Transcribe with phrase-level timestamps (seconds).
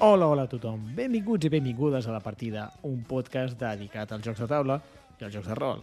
[0.00, 0.84] Hola, hola a tothom.
[0.94, 4.76] Benvinguts i benvingudes a La Partida, un podcast dedicat als jocs de taula
[5.18, 5.80] i als jocs de rol.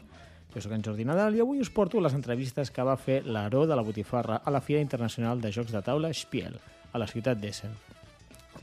[0.54, 3.66] Jo sóc en Jordi Nadal i avui us porto les entrevistes que va fer l'Aró
[3.68, 6.56] de la Botifarra a la Fira Internacional de Jocs de Taula Spiel,
[6.94, 7.74] a la ciutat d'Essen.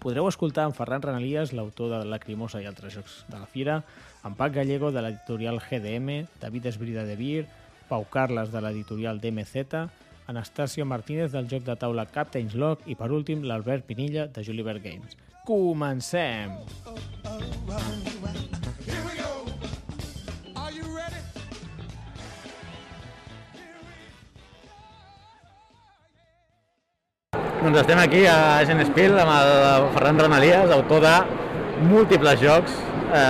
[0.00, 3.82] Podreu escoltar en Ferran Renalies, l'autor de Lacrimosa i altres jocs de la Fira,
[4.24, 7.44] en Pac Gallego, de l'editorial GDM, David Esbrida de Vir,
[7.90, 9.84] Pau Carles, de l'editorial DMZ,
[10.32, 14.80] Anastasio Martínez, del joc de taula Captain's Log i, per últim, l'Albert Pinilla, de Juliver
[14.80, 15.20] Games.
[15.42, 16.52] Comencem!
[27.62, 31.16] Doncs estem aquí a Essen Spiel amb el Ferran Renalies, autor de
[31.90, 32.78] múltiples jocs
[33.10, 33.26] eh,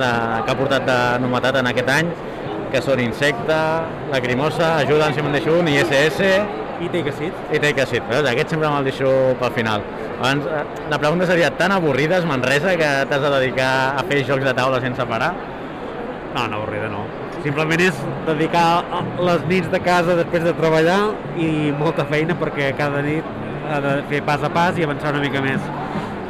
[0.00, 0.10] de,
[0.44, 2.10] que ha portat de novetat en aquest any,
[2.72, 3.60] que són Insecte,
[4.08, 6.24] Lacrimosa, Ajuda'm si me'n deixo un, ISS
[6.80, 7.32] I Take a Seat.
[7.52, 8.02] i Take a Seat.
[8.08, 8.26] Veus?
[8.30, 9.82] Aquest sempre me'l deixo pel final.
[10.18, 14.22] Abans, eh, la pregunta seria, tan avorrida és Manresa que t'has de dedicar a fer
[14.24, 15.32] jocs de taula sense parar?
[16.34, 17.04] No, no, avorrida no.
[17.42, 22.74] Simplement és dedicar a- les nits de casa després de treballar i molta feina perquè
[22.76, 23.24] cada nit
[23.70, 25.60] ha de fer pas a pas i avançar una mica més.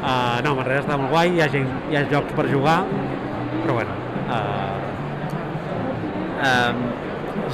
[0.00, 2.84] Uh, no, Manresa està molt guai, hi ha, gent, hi ha jocs per jugar,
[3.62, 3.90] però bueno,
[4.28, 4.78] uh,
[6.42, 6.72] Eh,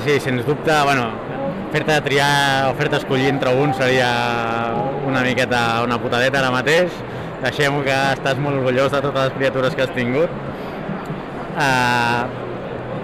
[0.05, 1.09] sí, sens dubte, bueno,
[1.77, 4.09] fer-te triar o fer-te escollir entre un seria
[5.05, 6.95] una miqueta una putadeta ara mateix.
[7.43, 10.33] Deixem que estàs molt orgullós de totes les criatures que has tingut.
[11.61, 12.23] Eh,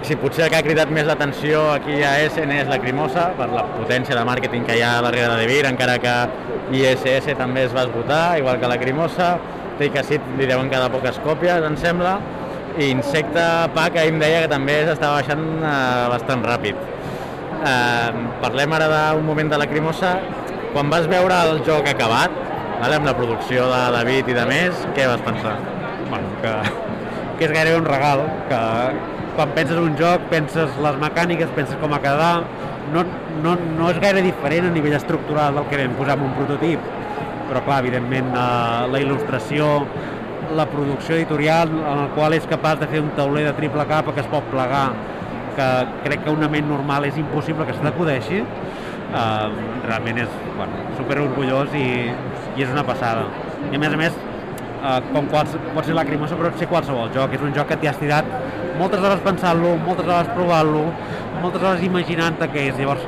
[0.07, 3.67] sí, potser el que ha cridat més l'atenció aquí a Essen és Lacrimosa, per la
[3.75, 6.15] potència de màrqueting que hi ha darrere de Vir, encara que
[6.73, 9.35] ISS també es va esgotar, igual que Lacrimosa.
[9.77, 12.17] Take a Seat li deuen quedar poques còpies, em sembla.
[12.81, 13.45] I Insecte
[13.77, 17.02] Pack ahir em deia que també s'estava baixant eh, bastant ràpid.
[17.63, 18.11] Eh,
[18.43, 20.17] parlem ara d'un moment de Lacrimosa.
[20.73, 22.33] Quan vas veure el joc acabat,
[22.81, 25.55] vale, amb la producció de David i de més, què vas pensar?
[26.09, 26.51] bueno, que,
[27.37, 28.59] que és gairebé un regal, que
[29.37, 32.33] quan penses en un joc penses les mecàniques, penses com ha quedar,
[32.93, 33.05] no,
[33.45, 36.91] no, no és gaire diferent a nivell estructural del que vam posar en un prototip,
[37.49, 39.71] però clar, evidentment eh, la il·lustració,
[40.53, 44.13] la producció editorial en el qual és capaç de fer un tauler de triple capa
[44.13, 44.89] que es pot plegar,
[45.57, 45.69] que
[46.05, 49.47] crec que una ment normal és impossible que se t'acudeixi, eh,
[49.87, 51.87] realment és bueno, super orgullós i,
[52.57, 53.27] i és una passada.
[53.71, 54.17] I a més a més,
[54.83, 57.37] eh, com quals, pot ser Lacrimosa, però pot ser qualsevol joc.
[57.37, 58.29] És un joc que t'hi has tirat
[58.77, 60.87] moltes hores pensant-lo, moltes hores provant-lo,
[61.43, 62.79] moltes hores imaginant-te què és.
[62.79, 63.05] Llavors,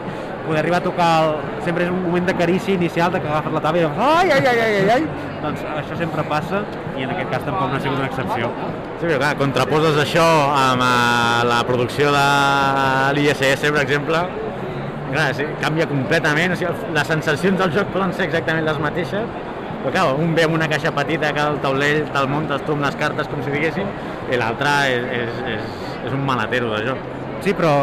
[0.47, 1.11] poder arribar a tocar...
[1.25, 1.61] El...
[1.65, 4.31] Sempre és un moment de carícia inicial, de que agafes la taula i dius ai,
[4.35, 5.29] ai, ai, ai, ai, ai.
[5.41, 6.61] Doncs això sempre passa
[6.95, 8.51] i en aquest cas tampoc no ha sigut una excepció.
[8.99, 10.25] Sí, però clar, contraposes això
[10.55, 12.27] amb eh, la producció de
[13.17, 14.21] l'ISS, per exemple,
[15.09, 19.27] clar, sí, canvia completament, o sigui, les sensacions del joc poden ser exactament les mateixes,
[19.83, 22.85] però clar, un ve amb una caixa petita que el taulell te'l muntes tu amb
[22.87, 23.89] les cartes, com si diguéssim,
[24.31, 25.77] i l'altre és, és, és,
[26.07, 27.13] és un malatero de joc.
[27.45, 27.75] Sí, però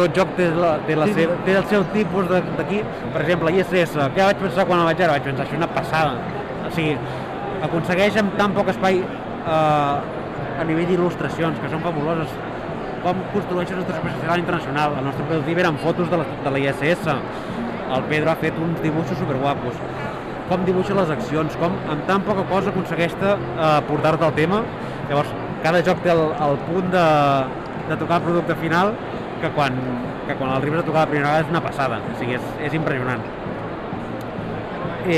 [0.00, 2.80] tot joc té, la, té, la seva, té el seu tipus d'aquí.
[3.14, 5.16] Per exemple, ISS, què vaig pensar quan el vaig veure?
[5.16, 6.38] Vaig pensar, això és una passada.
[6.66, 6.94] O sigui,
[7.66, 12.32] aconsegueix amb tan poc espai eh, a nivell d'il·lustracions, que són fabuloses,
[13.04, 14.98] com construeixes una exposició internacional.
[15.00, 17.14] El nostre prototip eren fotos de la, de la ISS.
[17.90, 19.78] El Pedro ha fet uns dibuixos superguapos.
[20.50, 23.36] Com dibuixa les accions, com amb tan poca cosa aconsegueix eh,
[23.88, 24.64] portar-te al tema.
[25.10, 25.32] Llavors,
[25.64, 27.06] cada joc té el, el punt de,
[27.90, 28.94] de tocar el producte final
[29.40, 29.76] que quan,
[30.26, 32.50] que quan el arribes a tocar la primera vegada és una passada, o sigui, és,
[32.68, 33.22] és impressionant.
[35.10, 35.16] I,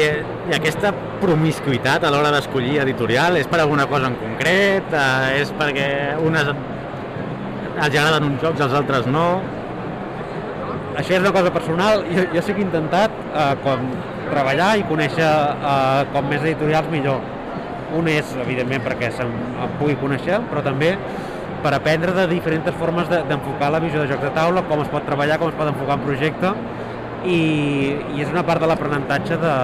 [0.50, 4.94] I aquesta promiscuitat a l'hora d'escollir editorial és per alguna cosa en concret?
[4.94, 5.88] Eh, és perquè
[6.22, 9.26] unes els agraden uns jocs, els altres no?
[10.92, 13.86] Això és una cosa personal, jo, jo sí que he intentat eh, com
[14.30, 17.22] treballar i conèixer eh, com més editorials millor.
[17.96, 19.32] Un és, evidentment, perquè em
[19.80, 20.94] pugui conèixer, però també
[21.62, 24.88] per aprendre de diferents formes de- d'enfocar la visió de jocs de taula, com es
[24.92, 26.52] pot treballar, com es pot enfocar un projecte,
[27.24, 27.38] i,
[28.16, 29.54] i és una part de l'aprenentatge de,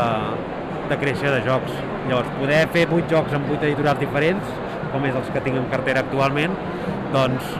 [0.90, 1.72] de creació de jocs.
[2.08, 4.52] Llavors, poder fer vuit jocs amb vuit editorials diferents,
[4.92, 6.54] com és els que tinc en cartera actualment,
[7.12, 7.50] doncs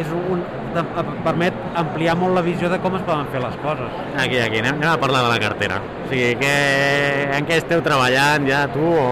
[0.00, 0.44] és un,
[0.80, 3.96] em permet ampliar molt la visió de com es poden fer les coses.
[4.22, 5.80] Aquí, aquí, anem, anem a parlar de la cartera.
[6.04, 6.52] O sigui, que,
[7.36, 9.08] en què esteu treballant ja tu o,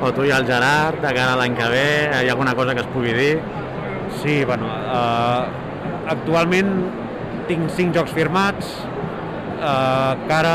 [0.00, 1.84] o tu i el Gerard de cara a l'any que ve?
[2.22, 3.34] Hi ha alguna cosa que es pugui dir?
[4.20, 5.48] Sí, bueno, uh,
[6.12, 6.74] actualment
[7.48, 8.74] tinc cinc jocs firmats,
[9.56, 10.54] uh, cara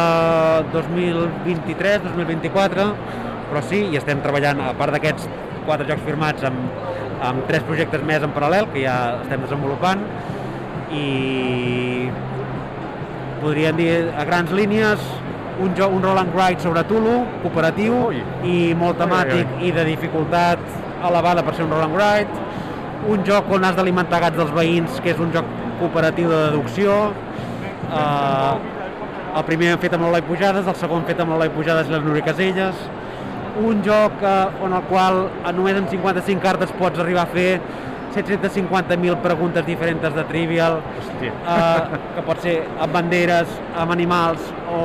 [0.74, 2.86] 2023, 2024,
[3.50, 5.26] però sí, i estem treballant, a part d'aquests
[5.66, 6.78] quatre jocs firmats, amb,
[7.26, 10.06] amb tres projectes més en paral·lel, que ja estem desenvolupant,
[10.94, 12.10] i
[13.42, 15.02] podríem dir a grans línies
[15.60, 18.22] un, joc, un roll and ride sobre Tulu, cooperatiu Ui.
[18.46, 20.62] i molt temàtic i de dificultat
[21.06, 22.45] elevada per ser un roll and ride.
[23.06, 26.96] Un joc on has d'alimentar gats dels veïns, que és un joc cooperatiu de deducció.
[27.86, 28.56] Uh,
[29.36, 32.26] el primer fet amb l'Eloi Pujades, el segon fet amb l'Eloi Pujades i les Núria
[32.26, 32.86] Caselles.
[33.62, 37.62] Un joc eh, on el qual eh, només amb 55 cartes pots arribar a fer
[38.16, 41.32] 750.000 preguntes diferents de Trivial, Hòstia.
[41.32, 43.48] eh, que pot ser amb banderes,
[43.78, 44.40] amb animals
[44.72, 44.80] o,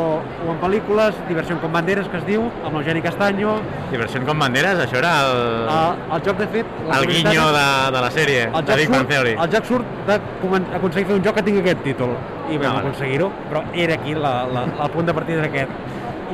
[0.47, 3.55] o amb pel·lícules, Diversió com banderes, que es diu, amb l'Eugeni Castanyo.
[3.93, 5.41] Diversió con banderes, això era el,
[5.71, 6.67] Eh, el joc, de fet...
[6.99, 9.37] el guinyo de, de la sèrie, el de Big Bang Theory.
[9.39, 12.17] el joc surt de comen- aconseguir fer un joc que tingui aquest títol
[12.51, 12.81] i vam vale.
[12.89, 15.71] aconseguir-ho, però era aquí la, la, el punt de partida era aquest.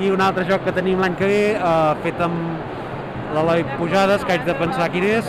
[0.01, 4.33] I un altre joc que tenim l'any que ve, eh, fet amb l'Eloi Pujades, que
[4.33, 5.27] haig de pensar quin és,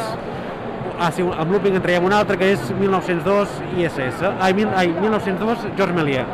[1.00, 4.92] ah, sí, amb Looping en traiem un altre, que és 1902 ISS, ai, mil, ai
[4.94, 6.28] 1902 Georges Méliès,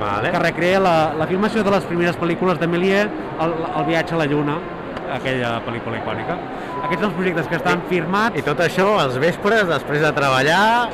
[0.00, 0.30] Vale.
[0.30, 4.20] que recrea la, la filmació de les primeres pel·lícules de Méliès, el, el viatge a
[4.22, 4.58] la Lluna,
[5.16, 6.36] aquella pel·lícula icònica.
[6.84, 10.88] Aquests són els projectes que estan firmats I tot això als vespres, després de treballar,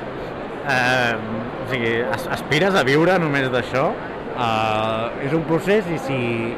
[0.69, 1.14] eh,
[1.64, 3.91] o sigui, as- aspires a viure només d'això?
[4.32, 6.14] Uh, és un procés i si,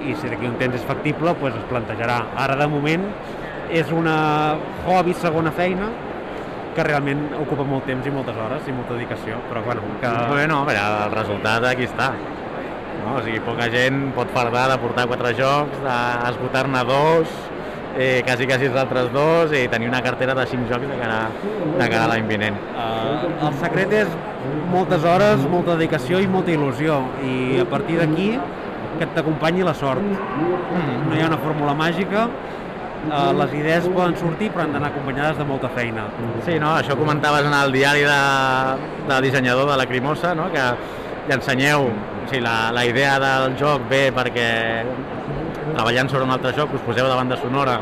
[0.07, 2.21] i si d'aquí un temps és factible pues es plantejarà.
[2.39, 3.03] Ara de moment
[3.75, 4.15] és una
[4.87, 5.89] hobby segona feina
[6.75, 10.13] que realment ocupa molt temps i moltes hores i molta dedicació, però bueno, que...
[10.31, 12.11] Bueno, però el resultat aquí està.
[13.05, 13.19] No?
[13.19, 17.35] O sigui, poca gent pot fardar de portar quatre jocs, d'esgotar-ne dos,
[17.97, 21.21] eh, quasi quasi els altres dos i tenir una cartera de cinc jocs de cara,
[21.79, 22.59] de cara a l'any vinent.
[22.75, 24.19] Uh, el secret és
[24.73, 28.33] moltes hores, molta dedicació i molta il·lusió i a partir d'aquí
[28.99, 30.03] que t'acompanyi la sort.
[30.03, 30.99] Mm.
[31.09, 32.29] No hi ha una fórmula màgica,
[33.09, 36.07] uh, les idees poden sortir però han d'anar acompanyades de molta feina.
[36.47, 36.75] Sí, no?
[36.77, 38.21] això comentaves en el diari de,
[39.11, 40.51] de dissenyador de la Crimosa, no?
[40.55, 40.69] que
[41.29, 44.49] li ensenyeu o sigui, la, la idea del joc ve perquè
[45.75, 47.79] treballant sobre un altre joc us poseu de sonora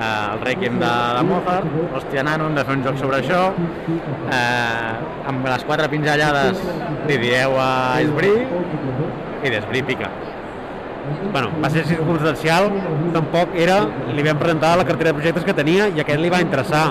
[0.00, 1.66] eh, el Requiem de, de Mozart,
[1.96, 3.42] hòstia nano, hem de fer un joc sobre això,
[4.30, 6.62] eh, amb les quatre pinzellades
[7.08, 7.70] li dieu a
[8.04, 8.34] Esbrí
[9.42, 10.10] i d'Esbrí pica.
[11.32, 12.68] Bueno, va ser circumstancial,
[13.14, 13.78] tampoc era,
[14.14, 16.84] li vam presentar la cartera de projectes que tenia i aquest li va interessar,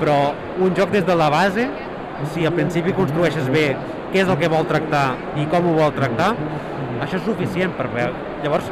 [0.00, 0.16] però
[0.62, 1.68] un joc des de la base,
[2.32, 3.68] si al principi construeixes bé
[4.12, 6.32] què és el que vol tractar i com ho vol tractar,
[7.04, 8.14] això és suficient per veure.
[8.44, 8.70] Llavors,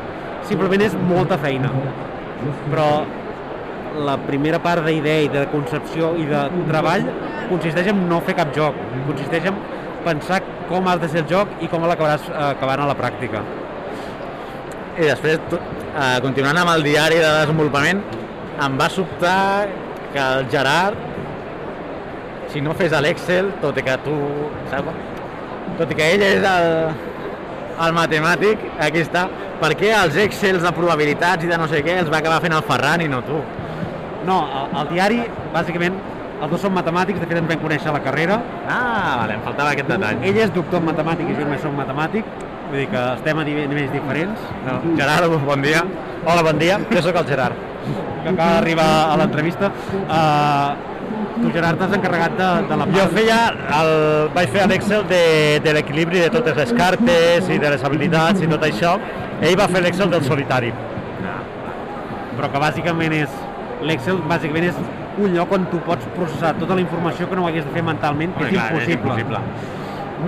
[0.49, 1.70] simplement és molta feina,
[2.70, 2.88] però
[4.05, 7.06] la primera part d'idea i de concepció i de treball
[7.50, 9.61] consisteix en no fer cap joc, consisteix en
[10.05, 13.44] pensar com has de ser el joc i com l'acabaràs acabant a la pràctica.
[14.94, 18.02] I després, eh, continuant amb el diari de desenvolupament,
[18.62, 19.67] em va sobtar
[20.12, 21.00] que el Gerard,
[22.52, 24.14] si no fes l'Excel, tot i que tu...
[24.70, 25.02] Saps?
[25.81, 26.69] Tot i que ell és el,
[27.88, 29.26] el matemàtic, aquí està,
[29.58, 32.55] per què els Excels de probabilitats i de no sé què els va acabar fent
[32.55, 33.43] el Ferran i no tu?
[34.29, 35.23] No, el, el diari,
[35.56, 35.99] bàsicament,
[36.38, 38.38] els dos són matemàtics, de fet ens vam conèixer a la carrera.
[38.69, 40.23] Ah, vale, em faltava aquest detall.
[40.23, 43.45] Ell és doctor en matemàtiques i jo només soc matemàtic, vull dir que estem a
[43.45, 44.41] nive- nivells diferents.
[44.67, 44.81] No.
[44.99, 45.85] Gerard, bon dia.
[46.25, 47.55] Hola, bon dia, jo sóc el Gerard,
[48.23, 49.69] que acaba d'arribar a l'entrevista.
[50.09, 50.93] Uh,
[51.43, 52.97] tu, Gerard, t'has encarregat de, de la part...
[52.97, 53.39] Jo feia
[53.81, 53.93] el,
[54.35, 55.21] vaig fer l'Excel de,
[55.67, 58.97] de l'equilibri de totes les cartes i de les habilitats i tot això.
[59.44, 60.73] Ell va fer l'Excel del solitari.
[62.35, 63.35] però que bàsicament és
[63.87, 64.79] l'Excel bàsicament és
[65.23, 68.33] un lloc on tu pots processar tota la informació que no hagués de fer mentalment,
[68.35, 68.89] que Home, és, clar, impossible.
[68.91, 69.39] és impossible.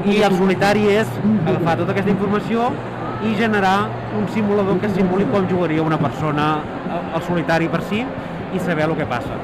[0.06, 1.08] I el solitari és
[1.46, 2.70] agafar tota aquesta informació
[3.24, 3.88] i generar
[4.18, 6.58] un simulador que simuli com jugaria una persona
[6.90, 8.02] al- al solitari per si
[8.54, 9.38] i saber el que passa.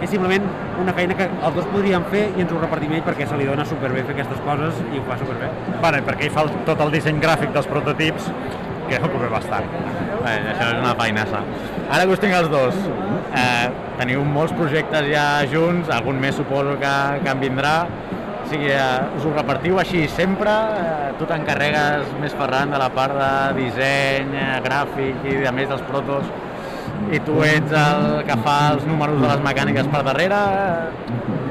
[0.00, 0.42] És simplement
[0.80, 3.44] una feina que els dos podríem fer i ens ho repartim ell perquè se li
[3.44, 5.50] dona superbé fer aquestes coses i ho fa superbé.
[5.82, 8.30] Vale, perquè ell fa el, tot el disseny gràfic dels prototips,
[8.88, 9.66] que ocupa bastant.
[10.24, 11.42] Bé, això és una feinassa.
[11.90, 12.74] Ara que us tinc els dos,
[13.36, 17.74] eh, teniu molts projectes ja junts, algun més suposo que, que en vindrà.
[18.48, 20.48] O sigui, eh, us ho repartiu així sempre?
[20.48, 23.26] Eh, tu t'encarregues més, Ferran, de la part de
[23.58, 26.30] disseny, eh, gràfic i a més dels protos,
[27.12, 30.38] i tu ets el que fa els números de les mecàniques per darrere?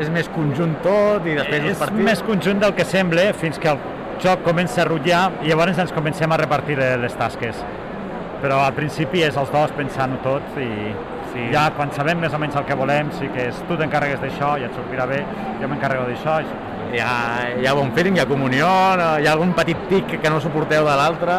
[0.02, 2.02] És més conjunt tot i després és partiu?
[2.08, 3.78] més conjunt del que sembla fins que el
[4.24, 7.62] joc comença a rutllar i llavors ens comencem a repartir les tasques.
[8.42, 10.72] Però al principi és els dos pensant-ho tot i
[11.28, 11.50] Sí.
[11.52, 14.58] ja quan sabem més o menys el que volem, sí que és tu t'encarregues d'això
[14.58, 15.24] i et sortirà bé,
[15.62, 16.38] jo m'encarrego d'això.
[16.94, 17.14] Hi ha,
[17.60, 18.68] hi ha bon feeling, hi ha comunió,
[19.20, 21.36] hi ha algun petit tic que no suporteu de l'altre?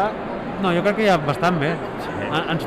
[0.61, 1.71] No, jo crec que ja bastant bé.
[2.29, 2.65] A- Ens,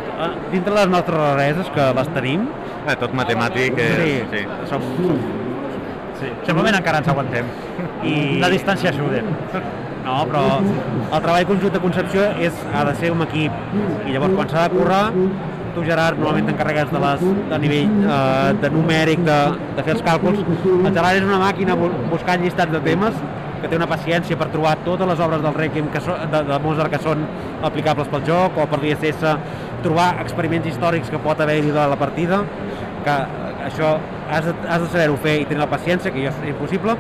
[0.51, 2.49] dintre les nostres rareses, que les tenim,
[2.83, 3.93] Eh, tot matemàtic és...
[3.95, 4.41] sí, sí.
[4.67, 5.21] som, som
[6.23, 7.47] Sí, de moment encara ens aguantem.
[8.03, 9.21] I- La distància ajuda.
[10.05, 13.53] No, però el treball conjunt de concepció és, ha de ser un equip.
[14.07, 15.05] I llavors, quan s'ha de currar,
[15.75, 19.39] tu, Gerard, normalment t'encarregues de, les, de nivell eh, de numèric, de,
[19.79, 20.43] de fer els càlculs.
[20.43, 23.17] El Gerard és una màquina bu- buscant llistats de temes
[23.63, 26.57] que té una paciència per trobar totes les obres del Requiem que so, de, de
[26.65, 27.21] Mozart que són
[27.63, 29.23] aplicables pel joc o per l'ISS,
[29.85, 32.43] trobar experiments històrics que pot haver-hi de la partida,
[33.07, 33.95] que eh, això
[34.33, 36.97] has de, has de saber-ho fer i tenir la paciència, que jo és impossible.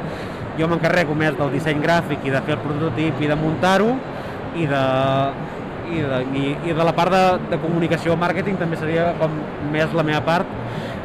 [0.59, 3.95] Jo m'encarrego més del disseny gràfic i de fer el prototip i de muntar-ho
[4.61, 4.83] i de,
[5.91, 9.35] i de, i, i de la part de, de comunicació màrqueting també seria com
[9.75, 10.47] més la meva part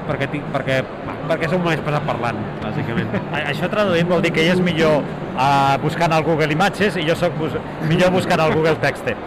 [0.08, 0.78] perquè, tinc, perquè,
[1.28, 3.10] perquè som més pesat parlant, bàsicament.
[3.52, 7.16] Això traduït vol dir que ell és millor uh, buscant al Google Imatges i jo
[7.20, 7.58] sóc bus
[7.90, 9.18] millor buscant al Google Texte.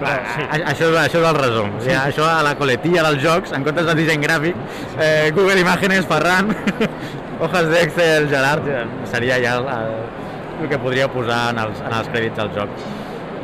[0.00, 0.46] Però, sí.
[0.46, 1.74] A- Això, és, això és el resum.
[1.76, 4.56] O sigui, això a la coletilla dels jocs, en comptes de disseny gràfic,
[4.96, 6.48] eh, Google Imágenes, Ferran,
[7.44, 8.64] hojas d'Excel, Gerard,
[9.12, 9.68] seria ja el,
[10.62, 12.80] el que podria posar en els, en els crèdits del joc.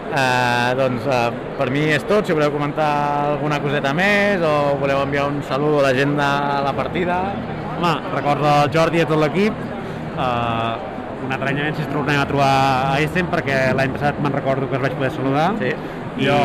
[0.06, 1.22] Eh, doncs eh,
[1.58, 2.90] per mi és tot, si voleu comentar
[3.32, 6.28] alguna coseta més o voleu enviar un saludo a la gent de
[6.66, 7.22] la partida.
[7.76, 9.64] Home, recordo el Jordi i a tot l'equip.
[10.16, 10.76] Uh,
[11.26, 12.52] un altre any més si ens tornem a trobar
[12.92, 15.50] a Essen perquè l'any passat me'n recordo que els vaig poder saludar.
[15.60, 15.74] Sí.
[16.16, 16.30] I...
[16.30, 16.40] Jo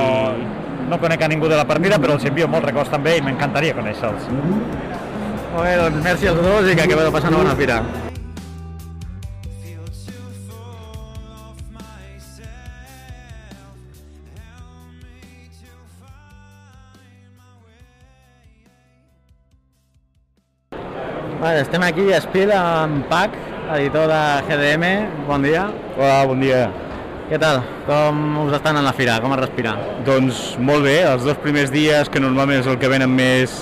[0.91, 3.77] no conec a ningú de la partida, però els envio molts records també i m'encantaria
[3.77, 4.27] conèixer-los.
[4.31, 7.83] Molt bé, doncs merci als dos i que acabeu de passar una bona fira.
[21.41, 23.33] Vale, estem aquí a Spiel amb Pac,
[23.73, 24.89] editor de GDM.
[25.25, 25.63] Bon dia.
[25.95, 26.67] Hola, bon dia.
[27.31, 27.63] Què tal?
[27.87, 29.15] Com us estan en la fira?
[29.23, 29.71] Com es respira?
[30.05, 33.55] Doncs molt bé, els dos primers dies, que normalment és el que venen més,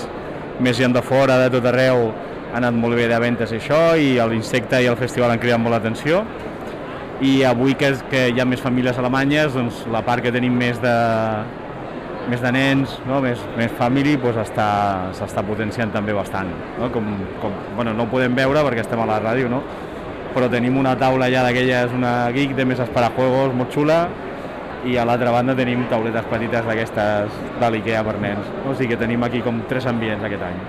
[0.60, 2.10] més gent de fora, de tot arreu,
[2.50, 5.64] ha anat molt bé de ventes i això, i l'insecte i el festival han cridat
[5.64, 6.20] molt l'atenció.
[7.24, 10.52] I avui que, és, que hi ha més famílies alemanyes, doncs la part que tenim
[10.52, 10.98] més de,
[12.28, 13.20] més de nens, no?
[13.24, 14.68] més, més family, doncs està,
[15.16, 16.50] s'està potenciant també bastant.
[16.78, 16.90] No?
[16.94, 17.06] Com,
[17.42, 19.62] com, bueno, no ho podem veure perquè estem a la ràdio, no?
[20.34, 24.04] però tenim una taula ja d'aquelles, una geek de mesas para juegos molt xula,
[24.86, 28.46] i a l'altra banda tenim tauletes petites d'aquestes de l'IKEA per nens.
[28.64, 30.62] O sigui que tenim aquí com tres ambients aquest any.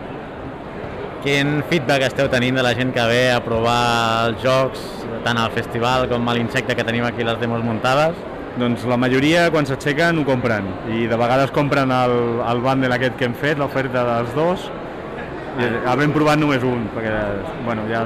[1.21, 4.81] Quin feedback esteu tenint de la gent que ve a provar els jocs,
[5.23, 8.17] tant al festival com a l'insecte que tenim aquí les demos muntades?
[8.59, 10.65] Doncs la majoria, quan s'aixequen, ho compren.
[10.91, 14.65] I de vegades compren el, el bundle aquest que hem fet, l'oferta dels dos.
[15.61, 17.13] I havent provat només un, perquè
[17.67, 18.03] bueno, ja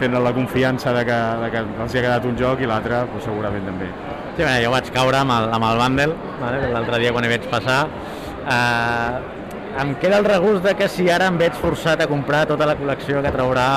[0.00, 3.04] tenen la confiança de que, de que els hi ha quedat un joc i l'altre
[3.12, 3.88] pues, segurament també.
[4.34, 6.58] Sí, bé, jo vaig caure amb el, amb el bundle, vale?
[6.74, 7.80] l'altre dia quan hi vaig passar.
[8.44, 9.12] Eh,
[9.84, 12.76] em queda el regust de que si ara em veig forçat a comprar tota la
[12.78, 13.68] col·lecció que traurà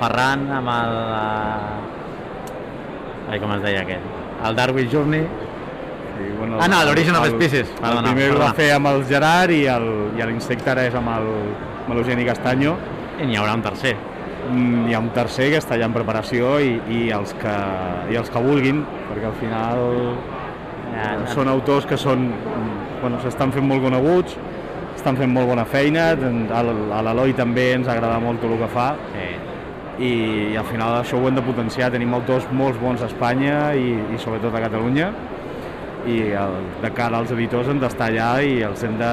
[0.00, 0.92] Ferran amb el...
[1.22, 3.32] Eh...
[3.34, 4.13] Ai, com es deia aquest?
[4.44, 5.20] El Darwin Journey.
[5.22, 7.68] Sí, bueno, Ah, no, l'Origin of el- Species.
[7.70, 8.50] El Perdona, primer ho perdona.
[8.50, 11.30] va fer amb el Gerard i el, i l'insecte ara és amb el,
[11.94, 12.76] l'Eugeni Castanyo.
[13.20, 13.96] I n'hi haurà un tercer.
[14.50, 17.54] Mm, Hi ha un tercer que està ja en preparació i, i, els, que,
[18.12, 19.78] i els que vulguin, perquè al final
[20.94, 24.36] Ja, eh, són autors que són, mm, bueno, s'estan fent molt coneguts,
[24.94, 29.33] estan fent molt bona feina, a l'Eloi també ens agrada molt el que fa Sí.
[29.98, 30.12] I,
[30.52, 33.92] i al final això ho hem de potenciar, tenim autors molt bons a Espanya i,
[34.14, 35.12] i sobretot a Catalunya
[36.04, 39.12] i el, de cara als editors hem d'estar allà i els hem de,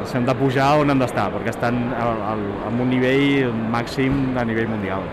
[0.00, 4.38] els hem de pujar on han d'estar, perquè estan al, al, amb un nivell màxim
[4.40, 5.04] a nivell mundial.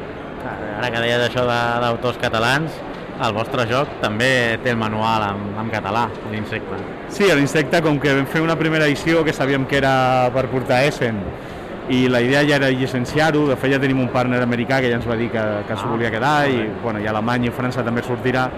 [0.77, 2.77] Ara que deies això de- d'autors catalans,
[3.17, 4.29] el vostre joc també
[4.63, 6.77] té el manual en, en català, l'insecte.
[7.11, 10.83] Sí, l'insecte, com que vam fer una primera edició que sabíem que era per portar
[10.87, 11.19] Essen
[11.89, 14.97] i la idea ja era llicenciar-ho, de fet ja tenim un partner americà que ja
[14.99, 18.03] ens va dir que, que s'ho volia quedar i, bueno, i Alemanya i França també
[18.03, 18.49] sortirà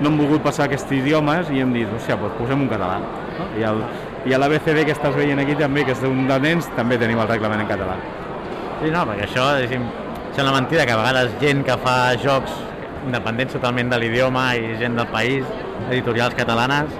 [0.00, 2.96] no hem volgut passar aquests idiomes i hem dit, hòstia, doncs posem un català.
[3.36, 3.48] No?
[3.58, 3.82] I, el,
[4.28, 7.20] I a l'ABCD que estàs veient aquí també, que és d'un de nens, també tenim
[7.20, 7.98] el reglament en català.
[8.80, 9.84] Sí, no, perquè això diguéssim,
[10.32, 12.56] sembla mentida que a vegades gent que fa jocs
[13.06, 15.44] independents totalment de l'idioma i gent del país,
[15.90, 16.96] editorials catalanes,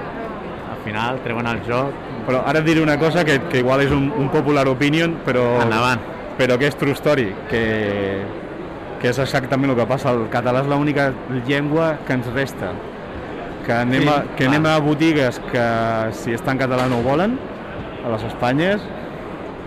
[0.71, 3.91] al final treuen el joc Però ara et diré una cosa que, que igual és
[3.95, 6.01] un, un popular opinion, però, endavant.
[6.39, 7.63] però que és true story, que,
[9.01, 10.13] que és exactament el que passa.
[10.13, 11.11] El català és l'única
[11.49, 12.73] llengua que ens resta.
[13.67, 15.65] Que anem, a, que anem a botigues que
[16.17, 17.37] si està en català no ho volen,
[18.05, 18.81] a les Espanyes,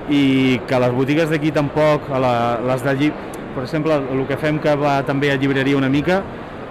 [0.09, 2.33] i que les botigues d'aquí tampoc, a la,
[2.67, 3.13] les de llib...
[3.53, 6.23] per exemple, el que fem que va també a llibreria una mica,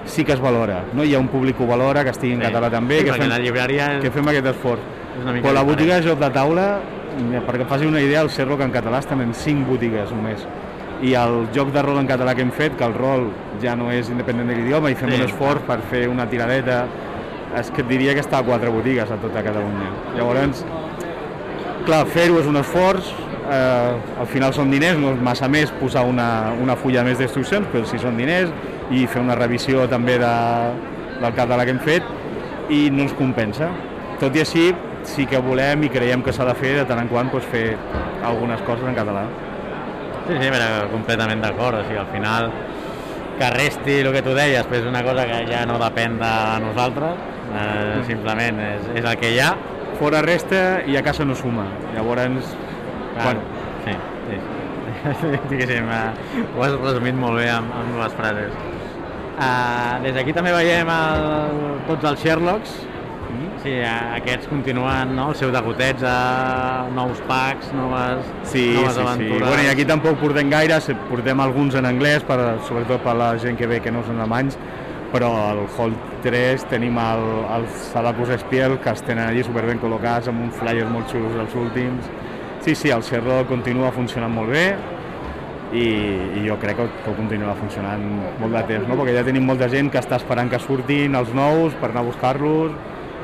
[0.04, 0.80] sí que es valora.
[0.92, 1.04] No?
[1.06, 2.48] Hi ha un públic que ho valora, que estigui en Sí.
[2.50, 4.80] català també, Sí, que, fem, la llibreria que fem aquest esforç.
[5.16, 6.66] És una mica Però la botiga de joc de taula,
[7.47, 10.47] perquè faci una idea, el Serroc en català estan en 5 botigues només.
[11.02, 13.28] I el joc de rol en català que hem fet, que el rol
[13.62, 15.16] ja no és independent de l'idioma, i fem Sí.
[15.21, 16.85] un esforç per fer una tiradeta
[17.59, 19.90] és que diria que està a quatre botigues a tota Catalunya.
[20.16, 20.64] Llavors,
[21.85, 23.11] clar, fer-ho és un esforç,
[23.50, 27.66] eh, al final són diners, no és massa més posar una, una fulla més d'instruccions,
[27.73, 28.50] però si són diners,
[28.90, 30.33] i fer una revisió també de,
[31.21, 32.02] del català que hem fet,
[32.71, 33.69] i no ens compensa.
[34.21, 34.73] Tot i així,
[35.09, 37.76] sí que volem i creiem que s'ha de fer de tant en quant doncs, fer
[38.26, 39.25] algunes coses en català.
[40.26, 41.80] Sí, sí, però completament d'acord.
[41.80, 42.50] O sigui, al final,
[43.38, 46.32] que resti el que tu deies, però és una cosa que ja no depèn de
[46.66, 49.52] nosaltres, eh, simplement és, és el que hi ha.
[49.99, 51.66] Fora resta i a casa no suma.
[51.94, 52.54] Llavors,
[53.12, 53.40] Clar, bueno,
[53.85, 53.97] sí,
[54.30, 54.38] sí.
[55.50, 58.54] Diguéssim, eh, ho has resumit molt bé amb, amb les frases.
[59.32, 61.23] Uh, des d'aquí també veiem el,
[61.88, 62.75] tots els Sherlocks,
[63.62, 69.06] Sí, aquests continuen no, el seu degoteig a nous packs, noves, Sí, noves sí, sí.
[69.06, 69.48] aventures.
[69.48, 73.56] Bueno, I aquí tampoc portem gaire, portem alguns en anglès, per, sobretot per la gent
[73.58, 74.58] que ve que no són alemanys,
[75.12, 77.24] però al Hall 3 tenim el,
[77.58, 81.54] els Salacus Spiel, que es tenen allí superben col·locats, amb uns flyers molt xulos dels
[81.54, 82.08] últims.
[82.62, 84.66] Sí, sí, el Cerro continua funcionant molt bé
[85.72, 85.86] i,
[86.38, 88.02] i jo crec que, que continuarà funcionant
[88.40, 88.96] molt de temps, no?
[89.00, 92.08] perquè ja tenim molta gent que està esperant que surtin els nous per anar a
[92.10, 92.72] buscar-los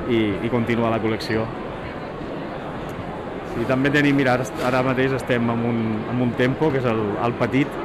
[0.08, 1.44] i, i continuar la col·lecció.
[3.54, 4.36] Sí, també tenim, mira,
[4.68, 5.78] ara, mateix estem en un,
[6.12, 7.78] en un tempo, que és el, el petit,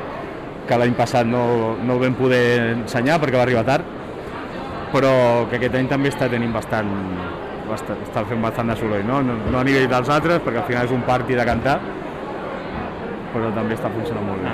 [0.67, 1.43] que l'any passat no,
[1.83, 2.43] no el vam poder
[2.77, 3.87] ensenyar perquè va arribar tard,
[4.93, 5.13] però
[5.49, 6.91] que aquest any també està tenint bastant,
[7.67, 9.23] bastant està fent bastant de soroll, no?
[9.25, 9.39] no?
[9.51, 11.79] No a nivell dels altres, perquè al final és un party de cantar,
[13.33, 14.53] però també està funcionant molt bé.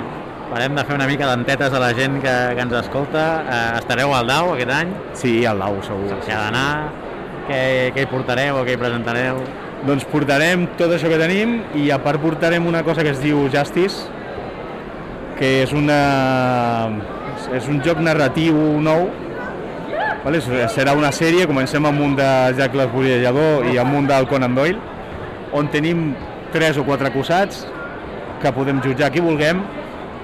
[0.50, 3.26] Farem de fer una mica d'entetes a la gent que, que ens escolta.
[3.44, 6.16] Eh, estareu al DAU aquest any, Sí, al Lau, segur.
[6.24, 7.09] s'hi ha d'anar.
[7.50, 9.40] Què, què hi portareu o què hi presentareu?
[9.82, 13.40] Doncs portarem tot això que tenim i a part portarem una cosa que es diu
[13.50, 14.04] Justice,
[15.40, 15.96] que és una
[17.56, 18.54] és un joc narratiu
[18.84, 19.08] nou
[20.22, 20.38] vale?
[20.70, 24.78] serà una sèrie, comencem amb un de Jack l'Esburillador i amb un del Conan Doyle
[25.56, 26.12] on tenim
[26.54, 27.64] tres o quatre acusats
[28.44, 29.64] que podem jutjar qui vulguem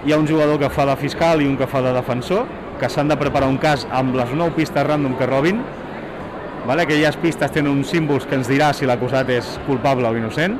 [0.06, 2.46] hi ha un jugador que fa de fiscal i un que fa de defensor
[2.78, 5.64] que s'han de preparar un cas amb les nou pistes random que robin
[6.66, 6.82] vale?
[6.82, 10.58] aquelles pistes tenen uns símbols que ens dirà si l'acusat és culpable o innocent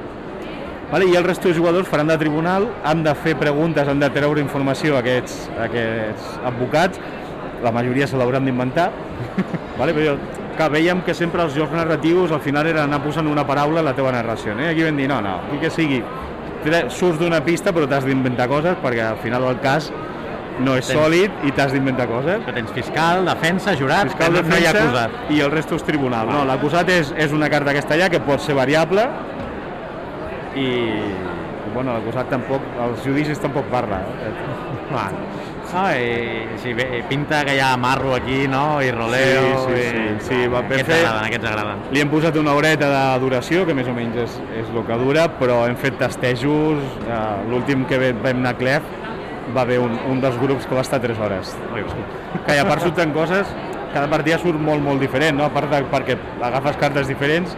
[0.93, 1.09] vale?
[1.11, 4.41] i el resto de jugadors faran de tribunal han de fer preguntes, han de treure
[4.41, 7.01] informació a aquests, a aquests advocats
[7.65, 8.91] la majoria se l'hauran d'inventar
[9.81, 9.95] vale?
[9.97, 10.17] però
[10.57, 13.91] que veiem que sempre els jocs narratius al final era anar posant una paraula a
[13.91, 16.03] la teva narració i aquí vam dir no, no, aquí que sigui
[16.91, 19.91] surts d'una pista però t'has d'inventar coses perquè al final el cas
[20.65, 24.43] no és Tens- sòlid i t'has d'inventar coses Que tens fiscal, defensa, jurat, fiscal que
[24.43, 25.31] no, hi ha defensa acusat.
[25.37, 26.29] i el resto és tribunal.
[26.33, 29.05] No, l'acusat és, és una carta castellà que pot ser variable
[30.57, 30.69] i,
[31.75, 33.99] bueno, l'acusat tampoc, els judicis tampoc parla.
[34.25, 34.33] Eh?
[35.75, 38.81] No, i, sí, bé, pinta que hi ha marro aquí, no?
[38.81, 39.67] I roleo.
[39.67, 40.05] Sí, sí, i...
[40.21, 41.01] sí, sí, va ben aquests fer.
[41.03, 41.83] agraden, aquests agraden.
[41.93, 44.99] Li hem posat una horeta de duració, que més o menys és, és el que
[45.03, 46.81] dura, però hem fet testejos.
[47.05, 47.19] Eh,
[47.51, 48.87] L'últim que vam anar a Clef
[49.55, 51.55] va haver un, un dels grups que va estar 3 hores.
[52.47, 53.51] Que i a part surten coses,
[53.95, 55.47] cada partida surt molt, molt diferent, no?
[55.47, 56.19] a part de, perquè
[56.51, 57.57] agafes cartes diferents,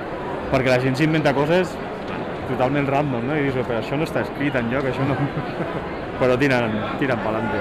[0.53, 1.74] perquè la gent s'inventa coses
[2.48, 3.37] totalment random, no?
[3.37, 5.16] I dius, però això no està escrit en lloc, això no...
[6.20, 7.61] però tiren, tiren pelante.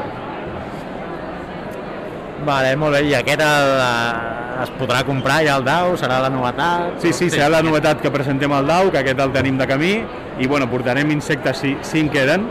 [2.47, 3.01] Vale, molt bé.
[3.09, 5.97] I aquest el, eh, es podrà comprar ja al DAU?
[5.99, 7.01] Serà la novetat?
[7.03, 9.93] Sí, sí, serà la novetat que presentem al DAU, que aquest el tenim de camí,
[10.39, 12.47] i bueno, portarem insectes si, si en queden,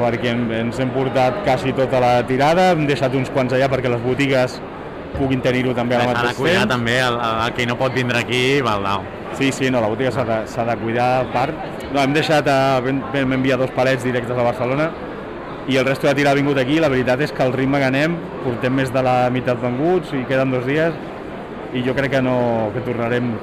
[0.00, 4.02] perquè ens hem portat quasi tota la tirada, hem deixat uns quants allà perquè les
[4.02, 4.58] botigues
[5.16, 6.74] puguin tenir-ho també al S'ha de mateix cuidar temps.
[6.74, 9.04] també, el, el que no pot vindre aquí va al DAU.
[9.38, 11.54] Sí, sí, no, la botiga s'ha de, de cuidar a part.
[11.92, 14.90] No, hem deixat, a, vam, vam enviar dos palets directes a Barcelona
[15.70, 16.80] i el resto de tir ha vingut aquí.
[16.82, 20.24] La veritat és que el ritme que anem, portem més de la meitat venguts i
[20.28, 20.94] queden dos dies
[21.74, 23.34] i jo crec que no que tornarem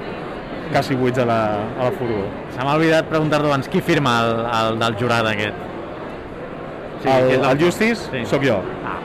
[0.74, 1.40] quasi buits a la,
[1.78, 2.26] a la furgó.
[2.56, 5.67] Se m'ha oblidat preguntar-te abans, qui firma el, el del jurat aquest?
[7.04, 8.26] Sí, el, és el Justice Sí.
[8.26, 8.58] sóc jo.
[8.86, 8.98] Ah,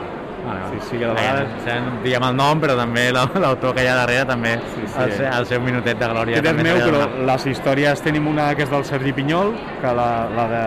[0.47, 0.61] vale.
[0.71, 1.47] Sí, sí que de vegades...
[1.67, 4.99] Eh, diem el nom, però també la- l'autor que hi ha darrere també Sí, sí.
[5.03, 6.39] El, seu, el seu minutet de glòria.
[6.41, 10.09] Aquest és meu, però les històries tenim una que és del Sergi Pinyol, que, la,
[10.35, 10.63] la de,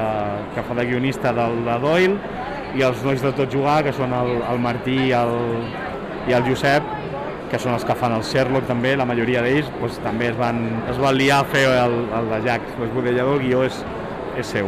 [0.54, 2.16] que fa de guionista del de Doyle,
[2.76, 5.36] i els nois de tot jugar, que són el, el Martí i el,
[6.28, 6.82] i el Josep,
[7.50, 10.58] que són els que fan el Sherlock també, la majoria d'ells doncs, també es van,
[10.90, 13.78] es van liar a fer el, el de Jack, l'esbudellador, el guió és,
[14.36, 14.66] és seu.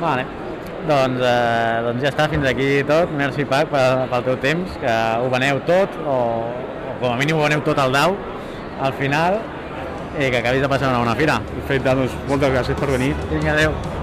[0.00, 0.24] Vale.
[0.86, 3.12] Doncs, eh, doncs ja està, fins aquí tot.
[3.18, 7.38] Merci, Pac, pel, pel teu temps, que ho veneu tot, o, o com a mínim
[7.38, 8.16] ho veneu tot al DAU,
[8.86, 9.40] al final,
[10.18, 11.40] i que acabis de passar una bona fira.
[11.54, 13.14] Perfecte, doncs moltes gràcies per venir.
[13.32, 13.97] Vinga, adeu.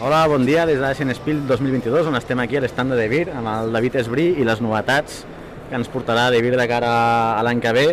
[0.00, 3.34] Hola, bon dia des d'Asian Spiel 2022, on estem aquí a l'estand de De Beer
[3.36, 5.24] amb el David Esbrí i les novetats
[5.68, 6.92] que ens portarà De Beer de cara
[7.36, 7.84] a l'any que ve.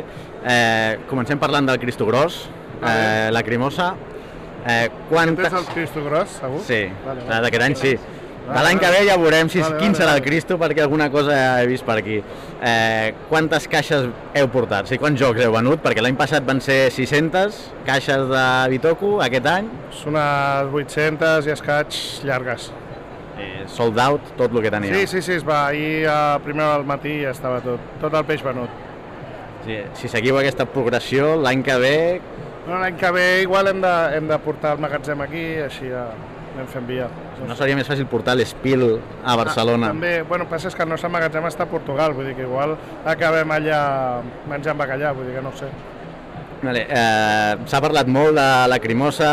[0.48, 2.46] Eh, comencem parlant del Cristo Gros,
[2.80, 3.90] eh, la Crimosa.
[4.68, 5.50] Eh, quantes...
[5.52, 6.62] Tens el Cristo Gros, segur?
[6.68, 7.42] Sí, Vale, vale.
[7.44, 7.94] d'aquest any sí.
[8.48, 10.24] De l'any que ve ja veurem si, Vale, quin vale, serà el.
[10.24, 12.22] Cristo, perquè alguna cosa he vist per aquí.
[12.64, 14.08] Eh, quantes caixes
[14.40, 14.86] heu portat?
[14.88, 15.82] O sigui, quants jocs heu venut?
[15.84, 21.54] Perquè l'any passat van ser 600 caixes de Bitoku, aquest any Són unes 800 i
[21.58, 22.72] escaig llargues.
[23.38, 24.96] eh, sold out, tot el que tenia.
[24.96, 25.68] Sí, sí, sí, es va.
[25.68, 28.70] Ahir a primera del matí ja estava tot, tot el peix venut.
[29.66, 32.22] Sí, si seguiu aquesta progressió, l'any que ve
[32.68, 36.08] No, L'any que ve igual hem de, hem de portar el magatzem aquí, així ja
[36.58, 37.08] anem fent via.
[37.48, 38.84] no seria més fàcil portar l'Espil
[39.24, 39.92] a Barcelona.
[39.92, 42.48] Ah, també, bueno, passa és que el nostre magatzem està a Portugal, vull dir que
[42.48, 43.82] igual acabem allà
[44.50, 45.70] menjant bacallà, vull dir que no sé.
[46.64, 49.32] Vale, eh, S'ha parlat molt de la Crimosa,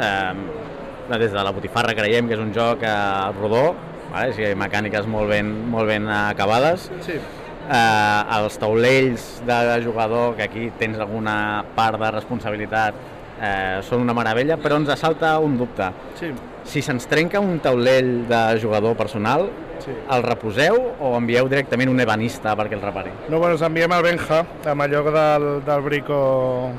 [0.00, 2.96] eh, des de la Botifarra creiem que és un joc eh,
[3.38, 3.74] rodó,
[4.10, 4.32] vale?
[4.32, 6.90] o sigui, mecàniques molt ben, molt ben acabades.
[7.04, 7.20] Sí,
[7.62, 12.94] Eh, els taulells de jugador, que aquí tens alguna part de responsabilitat,
[13.40, 15.92] eh, són una meravella, però ens assalta un dubte.
[16.18, 16.32] sí,
[16.64, 19.48] Si se'ns trenca un taulell de jugador personal,
[19.82, 19.92] sí.
[20.14, 23.12] el reposeu o envieu directament un ebanista perquè el repari?
[23.28, 26.18] No, bueno, ens enviem al Benja, amb allò del, del Brico,